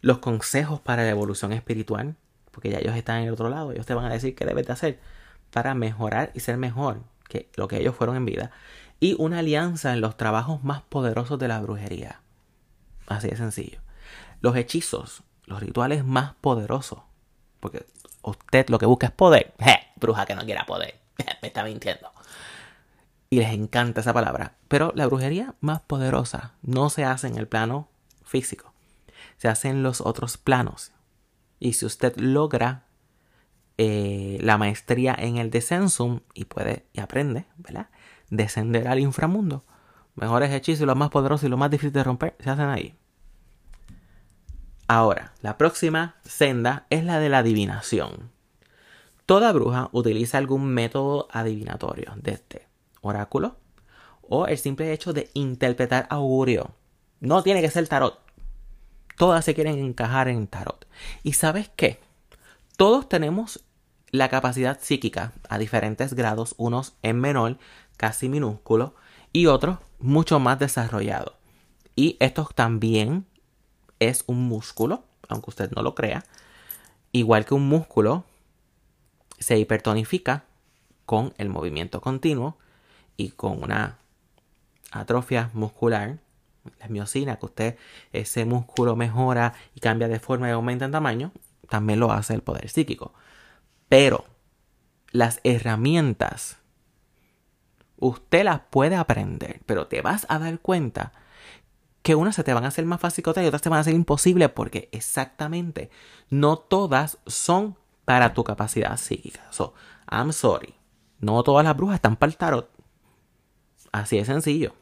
los 0.00 0.20
consejos 0.20 0.80
para 0.80 1.02
la 1.02 1.10
evolución 1.10 1.52
espiritual, 1.52 2.16
porque 2.50 2.70
ya 2.70 2.78
ellos 2.78 2.96
están 2.96 3.18
en 3.18 3.26
el 3.26 3.34
otro 3.34 3.50
lado, 3.50 3.72
ellos 3.72 3.84
te 3.84 3.92
van 3.92 4.06
a 4.06 4.10
decir 4.10 4.34
qué 4.34 4.46
debes 4.46 4.66
de 4.66 4.72
hacer 4.72 5.00
para 5.50 5.74
mejorar 5.74 6.30
y 6.32 6.40
ser 6.40 6.56
mejor 6.56 7.02
que 7.28 7.50
lo 7.56 7.68
que 7.68 7.76
ellos 7.76 7.94
fueron 7.94 8.16
en 8.16 8.24
vida, 8.24 8.52
y 9.00 9.16
una 9.18 9.38
alianza 9.38 9.94
en 9.94 10.02
los 10.02 10.16
trabajos 10.16 10.62
más 10.62 10.82
poderosos 10.82 11.38
de 11.38 11.48
la 11.48 11.60
brujería. 11.60 12.20
Así 13.06 13.28
de 13.28 13.36
sencillo. 13.36 13.80
Los 14.42 14.54
hechizos, 14.56 15.22
los 15.46 15.60
rituales 15.60 16.04
más 16.04 16.34
poderosos. 16.40 17.00
Porque 17.58 17.86
usted 18.22 18.68
lo 18.68 18.78
que 18.78 18.86
busca 18.86 19.08
es 19.08 19.12
poder. 19.12 19.54
bruja 19.96 20.26
que 20.26 20.34
no 20.34 20.44
quiera 20.44 20.66
poder. 20.66 21.00
Me 21.42 21.48
está 21.48 21.64
mintiendo. 21.64 22.12
Y 23.30 23.38
les 23.38 23.52
encanta 23.52 24.02
esa 24.02 24.12
palabra. 24.12 24.54
Pero 24.68 24.92
la 24.94 25.06
brujería 25.06 25.54
más 25.60 25.80
poderosa 25.80 26.52
no 26.62 26.90
se 26.90 27.04
hace 27.04 27.26
en 27.26 27.36
el 27.36 27.48
plano 27.48 27.88
físico. 28.24 28.72
Se 29.38 29.48
hace 29.48 29.68
en 29.68 29.82
los 29.82 30.02
otros 30.02 30.36
planos. 30.36 30.92
Y 31.58 31.72
si 31.72 31.86
usted 31.86 32.16
logra 32.16 32.84
eh, 33.78 34.38
la 34.42 34.58
maestría 34.58 35.14
en 35.18 35.38
el 35.38 35.50
descensum 35.50 36.20
y 36.34 36.44
puede 36.44 36.84
y 36.92 37.00
aprende, 37.00 37.46
¿verdad? 37.56 37.88
Descender 38.30 38.88
al 38.88 38.98
inframundo. 38.98 39.64
Mejores 40.14 40.50
hechizos 40.52 40.86
los 40.86 40.96
más 40.96 41.10
poderosos 41.10 41.44
y 41.44 41.48
los 41.48 41.58
más 41.58 41.70
difíciles 41.70 41.94
de 41.94 42.04
romper 42.04 42.36
se 42.40 42.50
hacen 42.50 42.68
ahí. 42.68 42.94
Ahora, 44.88 45.34
la 45.40 45.56
próxima 45.56 46.16
senda 46.24 46.86
es 46.90 47.04
la 47.04 47.20
de 47.20 47.28
la 47.28 47.38
adivinación. 47.38 48.32
Toda 49.26 49.52
bruja 49.52 49.88
utiliza 49.92 50.38
algún 50.38 50.66
método 50.66 51.28
adivinatorio, 51.30 52.12
desde 52.16 52.66
oráculo 53.00 53.56
o 54.22 54.46
el 54.46 54.58
simple 54.58 54.92
hecho 54.92 55.12
de 55.12 55.30
interpretar 55.34 56.06
augurio. 56.10 56.72
No 57.20 57.42
tiene 57.42 57.60
que 57.60 57.70
ser 57.70 57.86
tarot. 57.88 58.18
Todas 59.16 59.44
se 59.44 59.54
quieren 59.54 59.78
encajar 59.78 60.28
en 60.28 60.46
tarot. 60.46 60.86
¿Y 61.22 61.34
sabes 61.34 61.70
qué? 61.76 62.00
Todos 62.76 63.08
tenemos 63.08 63.64
la 64.10 64.28
capacidad 64.28 64.78
psíquica 64.80 65.32
a 65.48 65.58
diferentes 65.58 66.14
grados, 66.14 66.54
unos 66.56 66.96
en 67.02 67.20
menor, 67.20 67.58
casi 68.00 68.30
minúsculo, 68.30 68.94
y 69.30 69.44
otros 69.44 69.76
mucho 69.98 70.40
más 70.40 70.58
desarrollados. 70.58 71.34
Y 71.94 72.16
esto 72.18 72.48
también 72.54 73.26
es 73.98 74.24
un 74.26 74.48
músculo, 74.48 75.04
aunque 75.28 75.50
usted 75.50 75.70
no 75.72 75.82
lo 75.82 75.94
crea. 75.94 76.24
Igual 77.12 77.44
que 77.44 77.52
un 77.52 77.68
músculo 77.68 78.24
se 79.38 79.58
hipertonifica 79.58 80.44
con 81.04 81.34
el 81.36 81.50
movimiento 81.50 82.00
continuo 82.00 82.56
y 83.18 83.32
con 83.32 83.62
una 83.62 83.98
atrofia 84.92 85.50
muscular, 85.52 86.20
la 86.78 86.88
miocina, 86.88 87.36
que 87.36 87.44
usted 87.44 87.78
ese 88.14 88.46
músculo 88.46 88.96
mejora 88.96 89.52
y 89.74 89.80
cambia 89.80 90.08
de 90.08 90.20
forma 90.20 90.48
y 90.48 90.52
aumenta 90.52 90.86
en 90.86 90.92
tamaño, 90.92 91.32
también 91.68 92.00
lo 92.00 92.12
hace 92.12 92.32
el 92.32 92.42
poder 92.42 92.70
psíquico. 92.70 93.12
Pero 93.90 94.24
las 95.12 95.40
herramientas 95.44 96.59
usted 98.00 98.44
las 98.44 98.60
puede 98.70 98.96
aprender, 98.96 99.60
pero 99.66 99.86
te 99.86 100.02
vas 100.02 100.26
a 100.28 100.38
dar 100.38 100.58
cuenta 100.58 101.12
que 102.02 102.14
unas 102.14 102.34
se 102.34 102.44
te 102.44 102.54
van 102.54 102.64
a 102.64 102.68
hacer 102.68 102.86
más 102.86 103.00
otras 103.04 103.44
y 103.44 103.46
otras 103.46 103.62
te 103.62 103.68
van 103.68 103.80
a 103.80 103.84
ser 103.84 103.94
imposible 103.94 104.48
porque 104.48 104.88
exactamente 104.92 105.90
no 106.30 106.56
todas 106.56 107.18
son 107.26 107.76
para 108.04 108.34
tu 108.34 108.42
capacidad 108.42 108.96
psíquica. 108.96 109.46
So, 109.50 109.74
I'm 110.10 110.32
sorry. 110.32 110.74
No 111.20 111.42
todas 111.42 111.64
las 111.64 111.76
brujas 111.76 111.96
están 111.96 112.16
para 112.16 112.30
el 112.30 112.36
tarot. 112.36 112.70
Así 113.92 114.16
de 114.16 114.24
sencillo. 114.24 114.74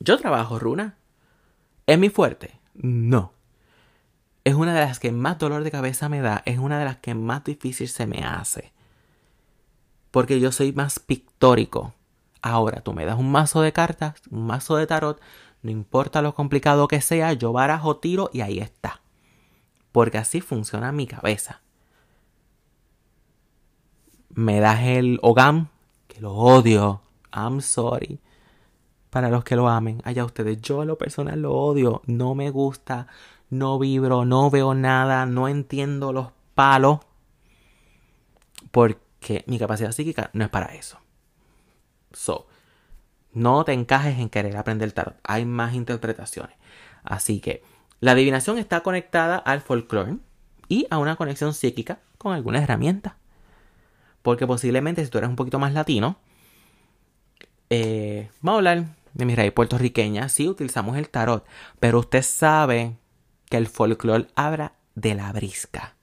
Yo 0.00 0.18
trabajo 0.18 0.58
runa. 0.58 0.96
¿Es 1.86 1.98
mi 1.98 2.10
fuerte? 2.10 2.60
No. 2.74 3.32
Es 4.44 4.54
una 4.54 4.74
de 4.74 4.80
las 4.80 4.98
que 4.98 5.10
más 5.10 5.38
dolor 5.38 5.64
de 5.64 5.70
cabeza 5.70 6.08
me 6.08 6.20
da. 6.20 6.42
Es 6.44 6.58
una 6.58 6.78
de 6.78 6.84
las 6.84 6.98
que 6.98 7.14
más 7.14 7.44
difícil 7.44 7.88
se 7.88 8.06
me 8.06 8.24
hace. 8.24 8.72
Porque 10.10 10.40
yo 10.40 10.52
soy 10.52 10.72
más 10.72 10.98
pictórico. 10.98 11.94
Ahora 12.40 12.80
tú 12.80 12.92
me 12.92 13.04
das 13.04 13.18
un 13.18 13.30
mazo 13.30 13.62
de 13.62 13.72
cartas, 13.72 14.14
un 14.30 14.46
mazo 14.46 14.76
de 14.76 14.86
tarot, 14.86 15.20
no 15.62 15.70
importa 15.70 16.22
lo 16.22 16.34
complicado 16.34 16.86
que 16.86 17.00
sea, 17.00 17.32
yo 17.32 17.52
barajo, 17.52 17.96
tiro 17.96 18.30
y 18.32 18.42
ahí 18.42 18.58
está. 18.60 19.00
Porque 19.92 20.18
así 20.18 20.40
funciona 20.40 20.92
mi 20.92 21.06
cabeza. 21.06 21.60
Me 24.30 24.60
das 24.60 24.80
el 24.82 25.18
Ogam, 25.22 25.68
que 26.06 26.20
lo 26.20 26.32
odio. 26.34 27.00
I'm 27.32 27.60
sorry. 27.60 28.20
Para 29.10 29.30
los 29.30 29.42
que 29.42 29.56
lo 29.56 29.68
amen, 29.68 30.00
allá 30.04 30.24
ustedes. 30.24 30.60
Yo 30.60 30.82
a 30.82 30.84
lo 30.84 30.96
personal 30.96 31.42
lo 31.42 31.54
odio. 31.54 32.02
No 32.06 32.34
me 32.34 32.50
gusta. 32.50 33.08
No 33.50 33.78
vibro. 33.78 34.24
No 34.24 34.50
veo 34.50 34.74
nada. 34.74 35.26
No 35.26 35.48
entiendo 35.48 36.12
los 36.12 36.28
palos. 36.54 37.00
Porque 38.70 39.00
mi 39.46 39.58
capacidad 39.58 39.92
psíquica 39.92 40.30
no 40.32 40.44
es 40.44 40.50
para 40.50 40.74
eso. 40.74 40.98
So, 42.12 42.46
no 43.32 43.64
te 43.64 43.72
encajes 43.72 44.18
en 44.18 44.28
querer 44.28 44.56
aprender 44.56 44.92
tarot. 44.92 45.16
Hay 45.24 45.44
más 45.44 45.74
interpretaciones. 45.74 46.56
Así 47.02 47.40
que 47.40 47.62
la 48.00 48.12
adivinación 48.12 48.58
está 48.58 48.80
conectada 48.80 49.36
al 49.36 49.60
folclore 49.60 50.16
y 50.68 50.86
a 50.90 50.98
una 50.98 51.16
conexión 51.16 51.54
psíquica 51.54 52.00
con 52.16 52.32
alguna 52.32 52.62
herramienta. 52.62 53.16
Porque 54.22 54.46
posiblemente 54.46 55.04
si 55.04 55.10
tú 55.10 55.18
eres 55.18 55.30
un 55.30 55.36
poquito 55.36 55.58
más 55.58 55.72
latino, 55.72 56.18
eh, 57.70 58.30
vamos 58.40 58.56
a 58.56 58.58
hablar 58.58 58.84
de 59.14 59.24
mi 59.24 59.34
raíz 59.34 59.52
puertorriqueña, 59.52 60.28
sí 60.28 60.48
utilizamos 60.48 60.96
el 60.96 61.08
tarot, 61.08 61.44
pero 61.80 61.98
usted 61.98 62.22
sabe 62.22 62.96
que 63.48 63.56
el 63.56 63.66
folclore 63.66 64.28
habla 64.34 64.74
de 64.94 65.14
la 65.14 65.32
brisca. 65.32 65.94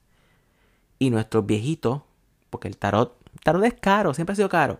Y 0.99 1.09
nuestros 1.09 1.45
viejitos, 1.45 2.01
porque 2.49 2.67
el 2.67 2.77
tarot, 2.77 3.17
tarot 3.43 3.63
es 3.63 3.73
caro, 3.73 4.13
siempre 4.13 4.33
ha 4.33 4.35
sido 4.35 4.49
caro 4.49 4.79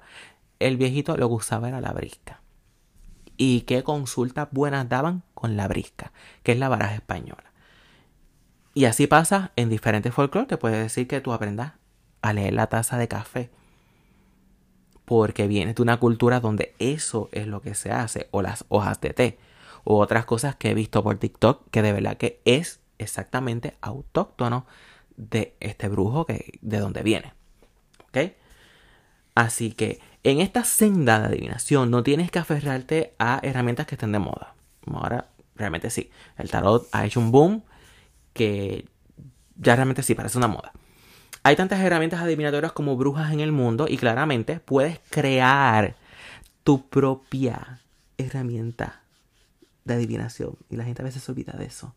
el 0.60 0.78
viejito 0.78 1.18
lo 1.18 1.28
que 1.28 1.36
usaba 1.36 1.68
era 1.68 1.82
la 1.82 1.92
brisca. 1.92 2.42
¿Y 3.38 3.62
qué 3.62 3.84
consultas 3.84 4.48
buenas 4.52 4.88
daban 4.88 5.24
con 5.34 5.58
la 5.58 5.68
brisca? 5.68 6.12
Que 6.44 6.54
es 6.54 6.60
la 6.60 6.70
baraja 6.70 6.96
española. 6.96 7.52
Y 8.74 8.86
así 8.86 9.08
pasa 9.08 9.52
en 9.56 9.70
diferentes 9.70 10.14
folclores. 10.14 10.48
Te 10.48 10.58
puede 10.58 10.80
decir 10.80 11.08
que 11.08 11.22
tú 11.22 11.34
aprendas 11.34 11.74
a 12.22 12.34
leer 12.34 12.54
la 12.54 12.68
taza 12.68 12.98
de 12.98 13.08
café. 13.08 13.52
Porque 15.04 15.48
viene 15.48 15.74
de 15.74 15.82
una 15.82 16.00
cultura 16.00 16.40
donde 16.40 16.74
eso 16.80 17.30
es 17.32 17.48
lo 17.48 17.62
que 17.62 17.76
se 17.76 17.92
hace. 17.92 18.28
O 18.32 18.42
las 18.42 18.66
hojas 18.70 19.02
de 19.02 19.14
té. 19.14 19.38
O 19.84 20.00
otras 20.00 20.26
cosas 20.26 20.56
que 20.56 20.72
he 20.72 20.74
visto 20.74 21.04
por 21.04 21.18
TikTok 21.18 21.70
que 21.70 21.82
de 21.82 21.94
verdad 21.94 22.18
que 22.18 22.42
es 22.46 22.80
exactamente 22.98 23.78
autóctono 23.82 24.66
de 25.18 25.56
este 25.60 25.90
brujo 25.90 26.26
que, 26.26 26.58
de 26.62 26.80
donde 26.80 27.04
viene. 27.04 27.34
Así 29.36 29.72
que 29.72 30.00
en 30.24 30.40
esta 30.40 30.64
senda 30.64 31.20
de 31.20 31.28
adivinación 31.28 31.92
no 31.92 32.04
tienes 32.04 32.32
que 32.32 32.40
aferrarte 32.40 33.14
a 33.20 33.40
herramientas 33.44 33.86
que 33.86 33.96
estén 33.96 34.12
de 34.12 34.20
moda. 34.20 34.56
Ahora, 34.88 35.28
realmente 35.56 35.90
sí. 35.90 36.10
El 36.38 36.50
tarot 36.50 36.88
ha 36.92 37.06
hecho 37.06 37.20
un 37.20 37.32
boom 37.32 37.64
que 38.34 38.88
ya 39.58 39.76
realmente 39.76 40.04
sí 40.04 40.16
parece 40.16 40.38
una 40.38 40.48
moda. 40.48 40.72
Hay 41.44 41.56
tantas 41.56 41.80
herramientas 41.80 42.22
adivinatorias 42.22 42.72
como 42.72 42.98
brujas 42.98 43.32
en 43.32 43.40
el 43.40 43.52
mundo 43.52 43.86
y 43.88 43.98
claramente 43.98 44.60
puedes 44.60 45.00
crear 45.10 45.96
tu 46.64 46.90
propia 46.90 47.82
herramienta 48.18 49.02
de 49.84 49.94
adivinación. 49.94 50.58
Y 50.70 50.76
la 50.76 50.86
gente 50.86 51.04
a 51.04 51.06
veces 51.06 51.24
se 51.24 51.32
olvida 51.32 51.54
de 51.54 51.66
eso. 51.66 51.94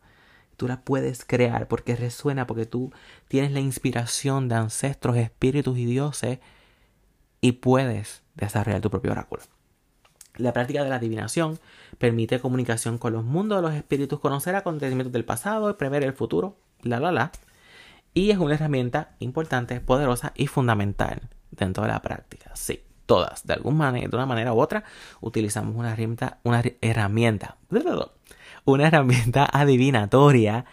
Tú 0.59 0.67
la 0.67 0.81
puedes 0.81 1.23
crear 1.23 1.69
porque 1.69 1.95
resuena, 1.95 2.45
porque 2.45 2.65
tú 2.65 2.91
tienes 3.29 3.53
la 3.53 3.61
inspiración 3.61 4.49
de 4.49 4.55
ancestros, 4.55 5.15
espíritus 5.15 5.77
y 5.77 5.85
dioses 5.85 6.39
y 7.39 7.53
puedes 7.53 8.23
desarrollar 8.35 8.81
tu 8.81 8.89
propio 8.89 9.13
oráculo. 9.13 9.41
La 10.35 10.51
práctica 10.51 10.83
de 10.83 10.89
la 10.89 10.97
adivinación 10.97 11.59
permite 11.97 12.41
comunicación 12.41 12.97
con 12.97 13.13
los 13.13 13.23
mundos 13.23 13.59
de 13.59 13.61
los 13.69 13.73
espíritus, 13.73 14.19
conocer 14.19 14.53
acontecimientos 14.53 15.13
del 15.13 15.23
pasado, 15.23 15.77
prever 15.77 16.03
el 16.03 16.11
futuro, 16.11 16.57
la 16.81 16.99
la 16.99 17.13
la. 17.13 17.31
Y 18.13 18.31
es 18.31 18.37
una 18.37 18.55
herramienta 18.55 19.15
importante, 19.19 19.79
poderosa 19.79 20.33
y 20.35 20.47
fundamental 20.47 21.21
dentro 21.51 21.83
de 21.83 21.89
la 21.89 22.01
práctica. 22.01 22.51
Sí, 22.57 22.83
todas, 23.05 23.47
de 23.47 23.53
alguna 23.53 23.77
manera, 23.77 24.09
de 24.09 24.15
una 24.17 24.25
manera 24.25 24.51
u 24.51 24.59
otra, 24.59 24.83
utilizamos 25.21 25.73
una 25.77 25.93
herramienta, 25.93 26.39
una 26.43 26.61
herramienta, 26.81 27.55
una 28.73 28.87
herramienta 28.87 29.45
adivinatoria 29.51 30.65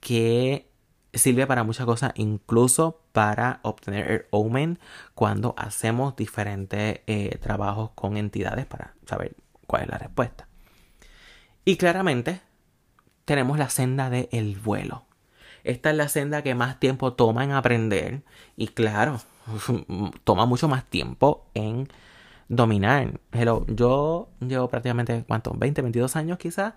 que 0.00 0.70
sirve 1.12 1.46
para 1.46 1.64
muchas 1.64 1.86
cosas, 1.86 2.12
incluso 2.14 3.00
para 3.12 3.60
obtener 3.62 4.10
el 4.10 4.26
omen 4.30 4.78
cuando 5.14 5.54
hacemos 5.56 6.16
diferentes 6.16 7.00
eh, 7.06 7.38
trabajos 7.40 7.90
con 7.94 8.16
entidades 8.16 8.66
para 8.66 8.94
saber 9.06 9.34
cuál 9.66 9.82
es 9.82 9.88
la 9.88 9.98
respuesta. 9.98 10.48
Y 11.64 11.76
claramente 11.76 12.40
tenemos 13.24 13.58
la 13.58 13.70
senda 13.70 14.10
del 14.10 14.28
el 14.32 14.56
vuelo. 14.56 15.04
Esta 15.62 15.90
es 15.90 15.96
la 15.96 16.08
senda 16.08 16.42
que 16.42 16.54
más 16.54 16.80
tiempo 16.80 17.12
toma 17.12 17.44
en 17.44 17.52
aprender 17.52 18.22
y 18.56 18.68
claro, 18.68 19.20
toma 20.24 20.46
mucho 20.46 20.68
más 20.68 20.84
tiempo 20.84 21.46
en 21.54 21.88
dominar. 22.48 23.20
Pero 23.30 23.66
yo 23.68 24.30
llevo 24.40 24.68
prácticamente, 24.68 25.24
¿cuánto? 25.26 25.52
20, 25.54 25.82
22 25.82 26.16
años 26.16 26.38
quizás. 26.38 26.74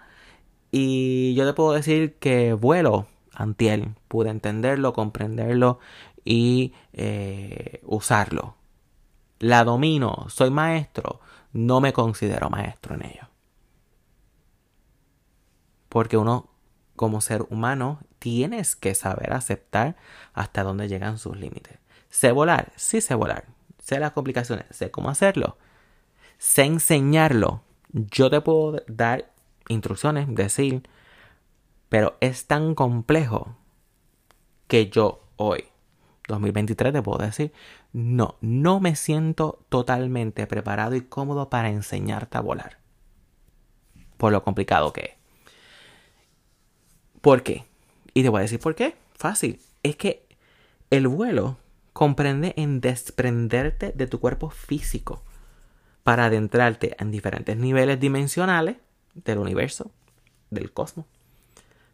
Y 0.75 1.36
yo 1.36 1.45
te 1.45 1.53
puedo 1.53 1.73
decir 1.73 2.15
que 2.15 2.53
vuelo 2.53 3.05
antiel. 3.31 3.93
Pude 4.07 4.31
entenderlo, 4.31 4.91
comprenderlo 4.91 5.77
y 6.25 6.73
eh, 6.93 7.79
usarlo. 7.83 8.55
La 9.38 9.65
domino, 9.65 10.25
soy 10.29 10.49
maestro, 10.49 11.19
no 11.51 11.79
me 11.79 11.93
considero 11.93 12.49
maestro 12.49 12.95
en 12.95 13.05
ello. 13.05 13.29
Porque 15.89 16.17
uno, 16.17 16.49
como 16.95 17.21
ser 17.21 17.45
humano, 17.51 17.99
tienes 18.17 18.76
que 18.76 18.95
saber 18.95 19.32
aceptar 19.32 19.95
hasta 20.34 20.63
dónde 20.63 20.88
llegan 20.88 21.19
sus 21.19 21.38
límites. 21.38 21.78
Sé 22.09 22.32
volar, 22.32 22.74
sí 22.78 22.99
sé 22.99 23.13
volar. 23.13 23.45
Sé 23.78 23.99
las 23.99 24.13
complicaciones, 24.13 24.65
sé 24.71 24.89
cómo 24.89 25.11
hacerlo. 25.11 25.55
Sé 26.39 26.63
enseñarlo. 26.63 27.61
Yo 27.91 28.32
te 28.32 28.41
puedo 28.41 28.82
dar 28.88 29.32
instrucciones, 29.68 30.34
decir, 30.34 30.84
pero 31.89 32.18
es 32.22 32.47
tan 32.47 32.76
complejo 32.76 33.55
que 34.68 34.89
yo 34.89 35.24
hoy, 35.38 35.66
2023, 36.28 36.93
te 36.93 37.01
puedo 37.01 37.20
decir, 37.20 37.53
no, 37.91 38.38
no 38.41 38.80
me 38.80 38.95
siento 38.95 39.59
totalmente 39.70 40.47
preparado 40.47 40.95
y 40.95 41.01
cómodo 41.01 41.49
para 41.49 41.70
enseñarte 41.70 42.38
a 42.38 42.41
volar. 42.41 42.78
Por 44.18 44.32
lo 44.32 44.43
complicado 44.43 44.93
que 44.93 45.01
es. 45.01 45.24
¿Por 47.22 47.43
qué? 47.43 47.66
Y 48.14 48.24
te 48.24 48.30
voy 48.30 48.39
a 48.39 48.41
decir 48.41 48.59
por 48.59 48.76
qué. 48.76 48.95
Fácil. 49.14 49.59
Es 49.84 49.95
que 49.95 50.26
el 50.89 51.07
vuelo 51.07 51.57
comprende 51.93 52.53
en 52.57 52.82
desprenderte 52.82 53.91
de 53.91 54.07
tu 54.07 54.20
cuerpo 54.20 54.49
físico 54.49 55.24
para 56.03 56.26
adentrarte 56.26 56.95
en 56.99 57.11
diferentes 57.11 57.55
niveles 57.55 57.99
dimensionales 57.99 58.78
del 59.14 59.38
universo, 59.39 59.91
del 60.49 60.72
cosmos. 60.72 61.05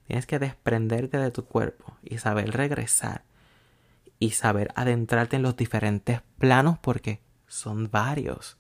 Tienes 0.08 0.26
que 0.26 0.40
desprenderte 0.40 1.18
de 1.18 1.32
tu 1.32 1.46
cuerpo 1.46 1.98
y 2.04 2.18
saber 2.18 2.52
regresar 2.52 3.24
y 4.18 4.32
saber 4.32 4.72
adentrarte 4.76 5.36
en 5.36 5.44
los 5.44 5.56
diferentes 5.56 6.22
planos 6.38 6.78
porque 6.80 7.22
son 7.48 7.90
varios. 7.92 8.58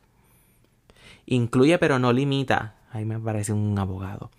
Incluye 1.25 1.77
pero 1.77 1.99
no 1.99 2.13
limita. 2.13 2.75
Ahí 2.91 3.05
me 3.05 3.19
parece 3.19 3.53
un 3.53 3.77
abogado. 3.77 4.31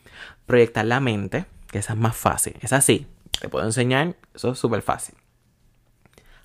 Proyectar 0.47 0.85
la 0.85 0.99
mente, 1.01 1.47
que 1.69 1.79
esa 1.79 1.93
es 1.93 1.99
más 1.99 2.17
fácil. 2.17 2.57
Es 2.63 2.73
así. 2.73 3.07
Te 3.41 3.49
puedo 3.49 3.65
enseñar. 3.65 4.17
Eso 4.35 4.53
es 4.53 4.59
súper 4.59 4.83
fácil. 4.83 5.15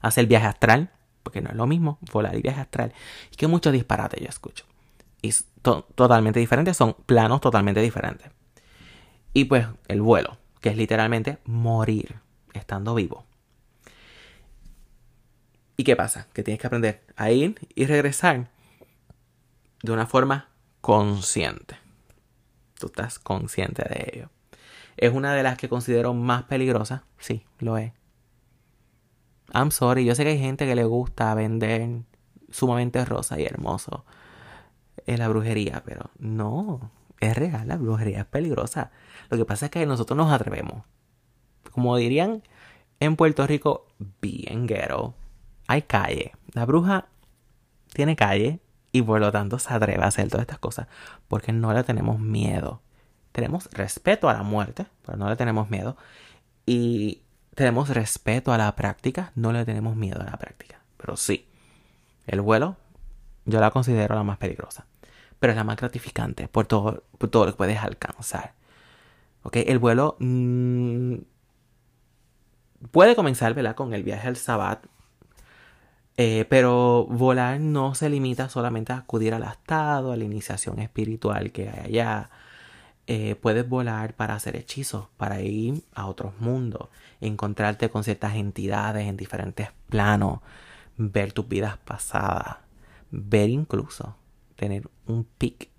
Hacer 0.01 0.27
viaje 0.27 0.45
astral, 0.45 0.91
porque 1.23 1.41
no 1.41 1.49
es 1.49 1.55
lo 1.55 1.65
mismo 1.65 1.97
volar 2.11 2.35
y 2.35 2.41
viaje 2.41 2.61
astral. 2.61 2.93
Y 3.31 3.35
que 3.35 3.47
muchos 3.47 3.73
disparates 3.73 4.21
yo 4.21 4.27
escucho. 4.27 4.65
Totalmente 5.61 6.39
diferentes, 6.39 6.77
son 6.77 6.93
planos 7.07 7.41
totalmente 7.41 7.81
diferentes. 7.81 8.29
Y 9.33 9.45
pues 9.45 9.65
el 9.87 10.01
vuelo, 10.01 10.37
que 10.61 10.69
es 10.69 10.77
literalmente 10.77 11.39
morir 11.45 12.17
estando 12.53 12.93
vivo. 12.93 13.25
¿Y 15.75 15.83
qué 15.83 15.95
pasa? 15.95 16.27
Que 16.33 16.43
tienes 16.43 16.61
que 16.61 16.67
aprender 16.67 17.01
a 17.15 17.31
ir 17.31 17.55
y 17.73 17.85
regresar 17.85 18.47
de 19.81 19.91
una 19.91 20.05
forma 20.05 20.49
consciente. 20.81 21.77
Tú 22.79 22.87
estás 22.87 23.17
consciente 23.17 23.83
de 23.89 24.11
ello. 24.13 24.29
¿Es 24.97 25.13
una 25.13 25.33
de 25.33 25.43
las 25.43 25.57
que 25.57 25.67
considero 25.67 26.13
más 26.13 26.43
peligrosas? 26.43 27.01
Sí, 27.17 27.43
lo 27.57 27.77
es. 27.77 27.91
I'm 29.53 29.71
sorry, 29.71 30.05
yo 30.05 30.13
sé 30.13 30.23
que 30.23 30.29
hay 30.29 30.39
gente 30.39 30.65
que 30.65 30.75
le 30.75 30.85
gusta 30.85 31.33
vender 31.33 32.03
sumamente 32.51 33.03
rosa 33.03 33.39
y 33.39 33.45
hermoso 33.45 34.05
en 35.05 35.19
la 35.19 35.27
brujería, 35.27 35.83
pero 35.85 36.09
no, 36.19 36.91
es 37.19 37.35
real, 37.35 37.67
la 37.67 37.77
brujería 37.77 38.21
es 38.21 38.25
peligrosa. 38.25 38.91
Lo 39.29 39.37
que 39.37 39.45
pasa 39.45 39.65
es 39.65 39.71
que 39.71 39.85
nosotros 39.85 40.17
nos 40.17 40.31
atrevemos. 40.31 40.83
Como 41.71 41.97
dirían 41.97 42.43
en 42.99 43.15
Puerto 43.15 43.45
Rico, 43.45 43.87
bien 44.21 44.67
ghetto 44.67 45.15
hay 45.67 45.81
calle. 45.83 46.33
La 46.53 46.65
bruja 46.65 47.07
tiene 47.93 48.15
calle 48.15 48.59
y 48.91 49.01
por 49.01 49.19
lo 49.19 49.31
tanto 49.31 49.59
se 49.59 49.73
atreve 49.73 50.03
a 50.03 50.07
hacer 50.07 50.27
todas 50.29 50.43
estas 50.43 50.59
cosas 50.59 50.87
porque 51.27 51.51
no 51.51 51.73
le 51.73 51.83
tenemos 51.83 52.19
miedo. 52.19 52.81
Tenemos 53.31 53.69
respeto 53.71 54.29
a 54.29 54.33
la 54.33 54.43
muerte, 54.43 54.85
pero 55.05 55.17
no 55.17 55.29
le 55.29 55.35
tenemos 55.35 55.69
miedo. 55.69 55.97
Y 56.65 57.21
tenemos 57.53 57.89
respeto 57.89 58.53
a 58.53 58.57
la 58.57 58.73
práctica, 58.75 59.31
no 59.35 59.51
le 59.51 59.65
tenemos 59.65 59.95
miedo 59.95 60.21
a 60.21 60.25
la 60.25 60.37
práctica. 60.37 60.79
Pero 60.97 61.17
sí, 61.17 61.47
el 62.27 62.41
vuelo 62.41 62.77
yo 63.45 63.59
la 63.59 63.71
considero 63.71 64.15
la 64.15 64.23
más 64.23 64.37
peligrosa. 64.37 64.85
Pero 65.39 65.51
es 65.51 65.57
la 65.57 65.63
más 65.63 65.77
gratificante 65.77 66.47
por 66.47 66.67
todo, 66.67 67.03
todo 67.29 67.45
lo 67.45 67.51
que 67.51 67.57
puedes 67.57 67.79
alcanzar. 67.79 68.53
¿Ok? 69.43 69.57
El 69.57 69.79
vuelo 69.79 70.15
mm, 70.19 71.15
puede 72.91 73.15
comenzar 73.15 73.53
¿verdad? 73.53 73.75
con 73.75 73.93
el 73.93 74.03
viaje 74.03 74.27
al 74.27 74.37
Sabbat 74.37 74.85
eh, 76.17 76.45
pero 76.49 77.05
volar 77.09 77.59
no 77.59 77.93
se 77.93 78.09
limita 78.09 78.47
solamente 78.49 78.93
a 78.93 78.97
acudir 78.97 79.33
al 79.33 79.43
estado, 79.43 80.13
a 80.13 80.17
la 80.17 80.23
iniciación 80.23 80.79
espiritual 80.79 81.51
que 81.51 81.69
hay 81.69 81.85
allá. 81.85 82.29
Eh, 83.07 83.35
puedes 83.35 83.67
volar 83.67 84.15
para 84.15 84.35
hacer 84.35 84.55
hechizos, 84.55 85.07
para 85.17 85.41
ir 85.41 85.83
a 85.93 86.07
otros 86.07 86.33
mundos, 86.39 86.89
encontrarte 87.21 87.89
con 87.89 88.03
ciertas 88.03 88.35
entidades 88.35 89.07
en 89.07 89.17
diferentes 89.17 89.69
planos, 89.89 90.39
ver 90.97 91.33
tus 91.33 91.47
vidas 91.47 91.77
pasadas, 91.77 92.57
ver 93.23 93.49
incluso 93.49 94.15
tener 94.55 94.89
un 95.05 95.23
pic 95.23 95.69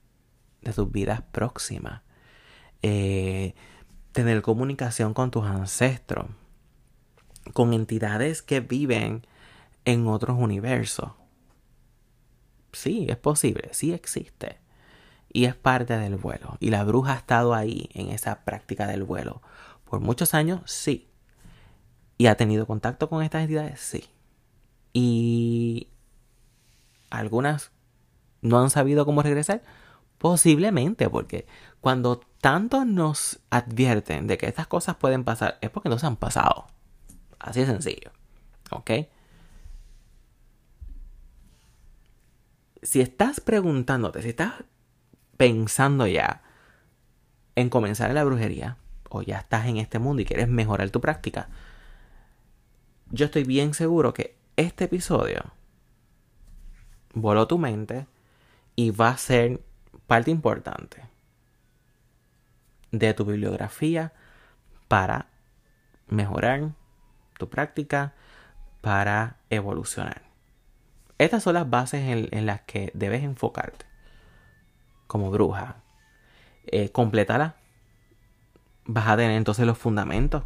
de 0.63 0.73
tus 0.73 0.91
vidas 0.91 1.23
próximas, 1.33 2.03
eh, 2.83 3.55
tener 4.13 4.43
comunicación 4.43 5.15
con 5.15 5.31
tus 5.31 5.45
ancestros, 5.45 6.27
con 7.53 7.73
entidades 7.73 8.43
que 8.43 8.61
viven 8.61 9.27
en 9.85 10.09
otros 10.09 10.37
universos. 10.39 11.13
Sí, 12.73 13.07
es 13.09 13.17
posible, 13.17 13.71
sí 13.73 13.93
existe. 13.93 14.59
Y 15.33 15.45
es 15.45 15.55
parte 15.55 15.97
del 15.97 16.17
vuelo. 16.17 16.57
Y 16.61 16.71
la 16.71 16.85
bruja 16.85 17.13
ha 17.13 17.17
estado 17.17 17.55
ahí 17.55 17.91
en 17.95 18.09
esa 18.09 18.45
práctica 18.45 18.87
del 18.87 19.05
vuelo. 19.05 19.43
Por 19.85 20.01
muchos 20.01 20.35
años, 20.35 20.61
sí. 20.65 21.09
Y 22.19 22.27
ha 22.27 22.37
tenido 22.37 22.67
contacto 22.67 23.09
con 23.09 23.23
estas 23.23 23.43
entidades, 23.43 23.81
sí. 23.81 24.05
Y 24.93 25.89
algunas 27.19 27.73
no 28.43 28.61
han 28.61 28.71
sabido 28.71 29.05
cómo 29.05 29.23
regresar. 29.23 29.63
Posiblemente, 30.19 31.11
porque 31.11 31.47
cuando 31.81 32.21
tanto 32.41 32.85
nos 32.85 33.41
advierten 33.51 34.27
de 34.27 34.39
que 34.39 34.47
estas 34.47 34.67
cosas 34.67 34.97
pueden 34.97 35.25
pasar, 35.25 35.59
es 35.61 35.71
porque 35.71 35.89
no 35.89 35.99
se 35.99 36.07
han 36.07 36.17
pasado. 36.17 36.67
Así 37.39 37.61
de 37.61 37.67
sencillo. 37.67 38.11
¿Ok? 38.71 38.91
si 42.87 43.01
estás 43.01 43.41
preguntándote, 43.41 44.23
si 44.23 44.29
estás 44.29 44.53
pensando 45.37 46.07
ya 46.07 46.43
en 47.57 47.69
comenzar 47.69 48.11
en 48.11 48.15
la 48.15 48.25
brujería, 48.25 48.77
o 49.11 49.23
ya 49.23 49.39
estás 49.39 49.67
en 49.67 49.79
este 49.79 49.99
mundo 49.99 50.23
y 50.23 50.25
quieres 50.25 50.49
mejorar 50.49 50.91
tu 50.91 51.01
práctica, 51.01 51.49
yo 53.11 53.27
estoy 53.27 53.45
bien 53.45 53.75
seguro 53.75 54.15
que 54.15 54.37
este 54.57 54.85
episodio 54.85 55.53
voló 57.17 57.47
tu 57.47 57.57
mente 57.59 58.07
y 58.77 58.91
va 58.91 59.09
a 59.09 59.17
ser 59.17 59.61
parte 60.07 60.31
importante 60.31 61.03
de 62.93 63.15
tu 63.15 63.25
bibliografía 63.25 64.13
para 64.87 65.27
mejorar 66.09 66.73
tu 67.39 67.49
práctica, 67.49 68.13
para 68.83 69.39
evolucionar. 69.49 70.23
Estas 71.19 71.43
son 71.43 71.55
las 71.55 71.69
bases 71.69 72.29
en, 72.31 72.47
las 72.47 72.61
que 72.61 72.91
debes 72.93 73.25
enfocarte 73.25 73.87
como 75.07 75.31
bruja. 75.31 75.77
Eh, 76.67 76.91
complétala. 76.91 77.57
Vas 78.85 79.09
a 79.09 79.17
tener 79.17 79.33
entonces 79.33 79.67
los 79.67 79.79
fundamentos 79.79 80.45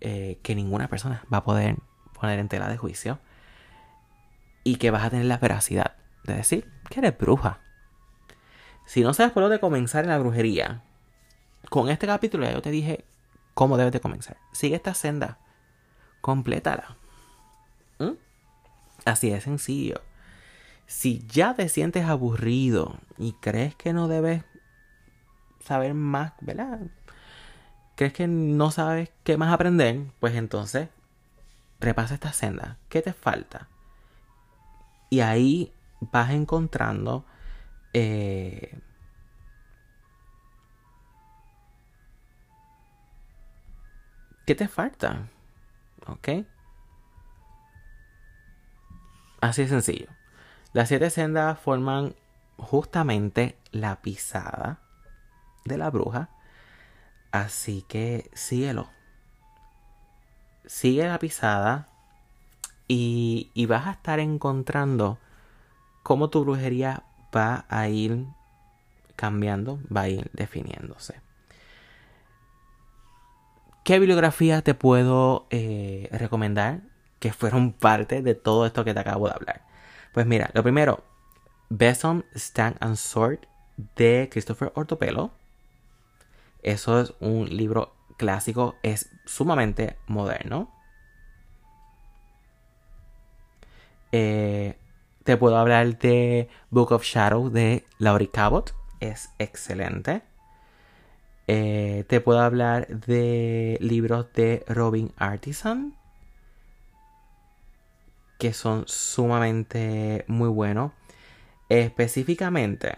eh, 0.00 0.40
que 0.42 0.56
ninguna 0.56 0.88
persona 0.88 1.22
va 1.32 1.38
a 1.38 1.44
poder 1.44 1.76
poner 2.18 2.40
en 2.40 2.48
tela 2.48 2.68
de 2.68 2.76
juicio. 2.76 3.20
Y 4.64 4.76
que 4.76 4.90
vas 4.90 5.04
a 5.04 5.10
tener 5.10 5.26
la 5.26 5.38
veracidad 5.38 5.96
de 6.24 6.34
decir 6.34 6.70
que 6.90 7.00
eres 7.00 7.16
bruja. 7.16 7.60
Si 8.86 9.02
no 9.02 9.14
sabes 9.14 9.32
por 9.32 9.42
dónde 9.42 9.60
comenzar 9.60 10.04
en 10.04 10.10
la 10.10 10.18
brujería, 10.18 10.82
con 11.68 11.88
este 11.88 12.06
capítulo 12.06 12.46
ya 12.46 12.52
yo 12.52 12.62
te 12.62 12.70
dije 12.70 13.04
cómo 13.54 13.76
debes 13.76 13.92
de 13.92 14.00
comenzar. 14.00 14.36
Sigue 14.52 14.76
esta 14.76 14.94
senda. 14.94 15.38
Complétala. 16.20 16.96
¿Mm? 17.98 18.12
Así 19.04 19.30
de 19.30 19.40
sencillo. 19.40 20.00
Si 20.86 21.26
ya 21.26 21.54
te 21.54 21.68
sientes 21.68 22.06
aburrido 22.06 22.98
y 23.18 23.32
crees 23.34 23.74
que 23.74 23.92
no 23.92 24.08
debes 24.08 24.42
saber 25.62 25.92
más, 25.92 26.32
¿verdad? 26.40 26.80
¿Crees 27.94 28.12
que 28.12 28.26
no 28.26 28.70
sabes 28.70 29.10
qué 29.24 29.36
más 29.36 29.52
aprender? 29.52 30.06
Pues 30.20 30.34
entonces 30.34 30.88
repasa 31.80 32.14
esta 32.14 32.32
senda. 32.32 32.78
¿Qué 32.88 33.02
te 33.02 33.12
falta? 33.12 33.68
Y 35.10 35.20
ahí 35.20 35.72
vas 36.00 36.30
encontrando 36.30 37.24
eh, 37.92 38.78
¿Qué 44.48 44.54
te 44.54 44.66
falta? 44.66 45.28
¿Ok? 46.06 46.28
Así 49.42 49.60
de 49.60 49.68
sencillo. 49.68 50.08
Las 50.72 50.88
siete 50.88 51.10
sendas 51.10 51.58
forman 51.58 52.14
justamente 52.56 53.58
la 53.72 54.00
pisada 54.00 54.80
de 55.66 55.76
la 55.76 55.90
bruja. 55.90 56.30
Así 57.30 57.82
que 57.82 58.30
síguelo. 58.32 58.88
Sigue 60.64 61.06
la 61.06 61.18
pisada 61.18 61.88
y, 62.88 63.66
vas 63.66 63.86
a 63.86 63.92
estar 63.92 64.18
encontrando 64.18 65.18
cómo 66.02 66.30
tu 66.30 66.42
brujería 66.42 67.02
va 67.34 67.66
a 67.68 67.88
ir 67.88 68.24
cambiando, 69.14 69.78
va 69.94 70.02
a 70.02 70.08
ir 70.08 70.30
definiéndose. 70.32 71.20
¿Qué 73.84 73.98
bibliografía 73.98 74.62
te 74.62 74.74
puedo 74.74 75.46
eh, 75.50 76.08
recomendar? 76.12 76.80
que 77.18 77.32
fueron 77.32 77.72
parte 77.72 78.22
de 78.22 78.34
todo 78.34 78.66
esto 78.66 78.84
que 78.84 78.94
te 78.94 79.00
acabo 79.00 79.28
de 79.28 79.34
hablar. 79.34 79.62
Pues 80.12 80.26
mira, 80.26 80.50
lo 80.54 80.62
primero, 80.62 81.04
Besom, 81.68 82.22
Stand 82.34 82.76
and 82.80 82.96
Sword 82.96 83.40
de 83.96 84.28
Christopher 84.30 84.72
Ortopelo. 84.74 85.32
Eso 86.62 87.00
es 87.00 87.14
un 87.20 87.48
libro 87.56 87.94
clásico, 88.16 88.76
es 88.82 89.10
sumamente 89.26 89.96
moderno. 90.06 90.72
Eh, 94.12 94.76
te 95.24 95.36
puedo 95.36 95.56
hablar 95.56 95.98
de 95.98 96.48
Book 96.70 96.92
of 96.92 97.04
Shadow 97.04 97.50
de 97.50 97.84
Laurie 97.98 98.30
Cabot, 98.30 98.74
es 99.00 99.30
excelente. 99.38 100.22
Eh, 101.46 102.04
te 102.08 102.20
puedo 102.20 102.40
hablar 102.40 102.88
de 102.88 103.78
libros 103.80 104.32
de 104.34 104.64
Robin 104.68 105.12
Artisan 105.16 105.98
que 108.38 108.52
son 108.52 108.84
sumamente 108.86 110.24
muy 110.28 110.48
buenos. 110.48 110.92
Específicamente, 111.68 112.96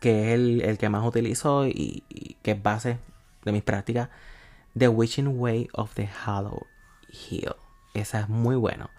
que 0.00 0.28
es 0.28 0.34
el, 0.34 0.76
que 0.78 0.88
más 0.90 1.06
utilizo 1.06 1.66
y, 1.66 2.04
que 2.42 2.50
es 2.50 2.62
base 2.62 2.98
de 3.44 3.52
mis 3.52 3.62
prácticas, 3.62 4.10
The 4.76 4.88
Witching 4.88 5.38
Way 5.40 5.68
of 5.72 5.94
the 5.94 6.10
Hollow 6.26 6.66
Hill. 7.08 7.54
Esa 7.94 8.20
es 8.20 8.28
muy 8.28 8.56
bueno. 8.56 8.90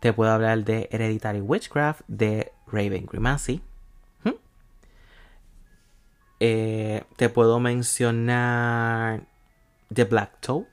Te 0.00 0.12
puedo 0.12 0.30
hablar 0.30 0.64
de 0.64 0.88
Hereditary 0.92 1.40
Witchcraft 1.40 2.02
de 2.06 2.52
Raven 2.66 3.06
Grimacy. 3.06 3.62
¿Mm? 4.24 4.30
Eh, 6.40 7.04
te 7.16 7.28
puedo 7.28 7.60
mencionar 7.60 9.24
The 9.92 10.04
Black 10.04 10.40
Toe 10.40 10.66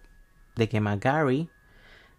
de 0.55 0.69
que 0.69 0.79
Gary. 0.99 1.49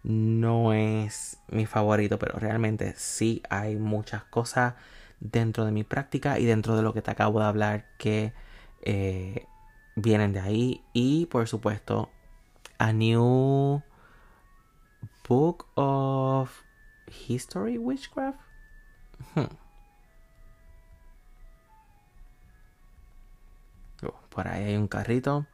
No 0.03 0.73
es 0.73 1.39
mi 1.47 1.65
favorito, 1.65 2.19
pero 2.19 2.37
realmente 2.37 2.93
sí 2.95 3.41
hay 3.49 3.75
muchas 3.75 4.23
cosas 4.25 4.75
dentro 5.19 5.65
de 5.65 5.71
mi 5.71 5.83
práctica 5.83 6.37
y 6.37 6.45
dentro 6.45 6.75
de 6.75 6.83
lo 6.83 6.93
que 6.93 7.01
te 7.01 7.11
acabo 7.11 7.39
de 7.39 7.45
hablar 7.45 7.85
que 7.97 8.33
eh, 8.81 9.47
vienen 9.95 10.33
de 10.33 10.41
ahí. 10.41 10.83
Y 10.93 11.25
por 11.27 11.47
supuesto, 11.47 12.09
A 12.77 12.93
New 12.93 13.81
Book 15.27 15.65
of 15.75 16.64
History 17.27 17.77
Witchcraft. 17.77 18.39
Hmm. 19.33 19.45
Oh, 24.03 24.13
por 24.29 24.47
ahí 24.47 24.65
hay 24.65 24.75
un 24.77 24.87
carrito. 24.87 25.45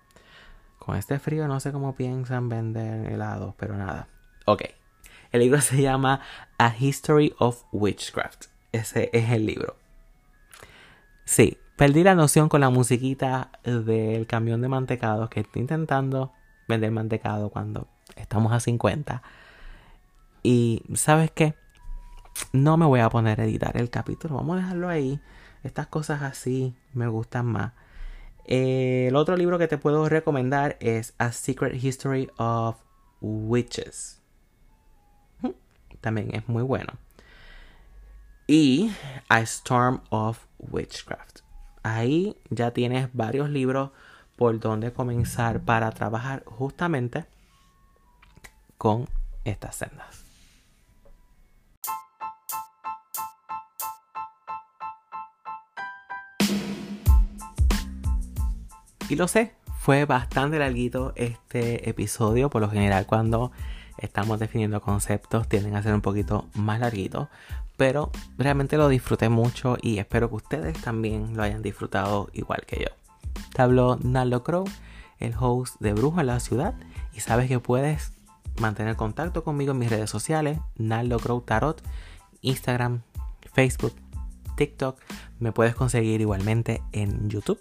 Con 0.79 0.95
este 0.95 1.19
frío 1.19 1.47
no 1.47 1.59
sé 1.59 1.71
cómo 1.71 1.95
piensan 1.95 2.49
vender 2.49 3.11
helados, 3.11 3.53
pero 3.57 3.77
nada. 3.77 4.07
Ok. 4.45 4.63
El 5.31 5.41
libro 5.41 5.61
se 5.61 5.81
llama 5.81 6.21
A 6.57 6.75
History 6.77 7.33
of 7.37 7.63
Witchcraft. 7.71 8.45
Ese 8.71 9.09
es 9.13 9.29
el 9.29 9.45
libro. 9.45 9.75
Sí, 11.25 11.57
perdí 11.77 12.03
la 12.03 12.15
noción 12.15 12.49
con 12.49 12.61
la 12.61 12.69
musiquita 12.69 13.51
del 13.63 14.27
camión 14.27 14.61
de 14.61 14.67
mantecados 14.67 15.29
que 15.29 15.41
estoy 15.41 15.61
intentando 15.61 16.33
vender 16.67 16.91
mantecado 16.91 17.49
cuando 17.49 17.87
estamos 18.15 18.51
a 18.51 18.59
50. 18.59 19.21
Y 20.43 20.83
¿sabes 20.95 21.31
qué? 21.31 21.55
No 22.53 22.77
me 22.77 22.85
voy 22.85 22.99
a 22.99 23.09
poner 23.09 23.41
a 23.41 23.45
editar 23.45 23.77
el 23.77 23.89
capítulo. 23.89 24.35
Vamos 24.35 24.57
a 24.57 24.61
dejarlo 24.61 24.89
ahí. 24.89 25.19
Estas 25.63 25.87
cosas 25.87 26.21
así 26.23 26.75
me 26.93 27.07
gustan 27.07 27.45
más. 27.45 27.73
el 28.45 29.15
otro 29.15 29.37
libro 29.37 29.57
que 29.59 29.67
te 29.67 29.77
puedo 29.77 30.09
recomendar 30.09 30.77
es 30.79 31.13
A 31.19 31.31
Secret 31.31 31.81
History 31.81 32.29
of 32.37 32.77
Witches. 33.21 34.19
También 36.01 36.33
es 36.33 36.47
muy 36.49 36.63
bueno. 36.63 36.93
Y 38.47 38.91
A 39.29 39.41
Storm 39.41 40.01
of 40.09 40.45
Witchcraft. 40.57 41.41
Ahí 41.83 42.35
ya 42.49 42.71
tienes 42.71 43.09
varios 43.13 43.49
libros 43.49 43.91
por 44.35 44.59
donde 44.59 44.91
comenzar 44.91 45.61
para 45.61 45.91
trabajar 45.91 46.43
justamente 46.45 47.25
con 48.77 49.07
estas 49.45 49.75
sendas. 49.75 50.20
Y 59.11 59.17
lo 59.17 59.27
sé, 59.27 59.51
fue 59.77 60.05
bastante 60.05 60.57
larguito 60.57 61.11
este 61.17 61.89
episodio. 61.89 62.49
Por 62.49 62.61
lo 62.61 62.69
general, 62.69 63.05
cuando 63.05 63.51
estamos 63.97 64.39
definiendo 64.39 64.79
conceptos, 64.79 65.49
tienden 65.49 65.75
a 65.75 65.83
ser 65.83 65.93
un 65.93 65.99
poquito 65.99 66.47
más 66.53 66.79
larguitos. 66.79 67.27
Pero 67.75 68.09
realmente 68.37 68.77
lo 68.77 68.87
disfruté 68.87 69.27
mucho 69.27 69.75
y 69.81 69.97
espero 69.97 70.29
que 70.29 70.35
ustedes 70.35 70.79
también 70.79 71.35
lo 71.35 71.43
hayan 71.43 71.61
disfrutado 71.61 72.29
igual 72.31 72.63
que 72.65 72.85
yo. 72.85 73.41
Te 73.53 73.61
habló 73.61 73.99
Naldo 74.01 74.45
Crow, 74.45 74.63
el 75.19 75.35
host 75.37 75.75
de 75.81 75.91
Brujo 75.91 76.21
en 76.21 76.27
la 76.27 76.39
Ciudad. 76.39 76.73
Y 77.13 77.19
sabes 77.19 77.49
que 77.49 77.59
puedes 77.59 78.13
mantener 78.61 78.95
contacto 78.95 79.43
conmigo 79.43 79.73
en 79.73 79.79
mis 79.79 79.89
redes 79.89 80.09
sociales: 80.09 80.57
Naldo 80.77 81.19
Crow 81.19 81.41
Tarot, 81.41 81.83
Instagram, 82.39 83.01
Facebook, 83.53 83.93
TikTok. 84.55 84.97
Me 85.39 85.51
puedes 85.51 85.75
conseguir 85.75 86.21
igualmente 86.21 86.81
en 86.93 87.29
YouTube 87.29 87.59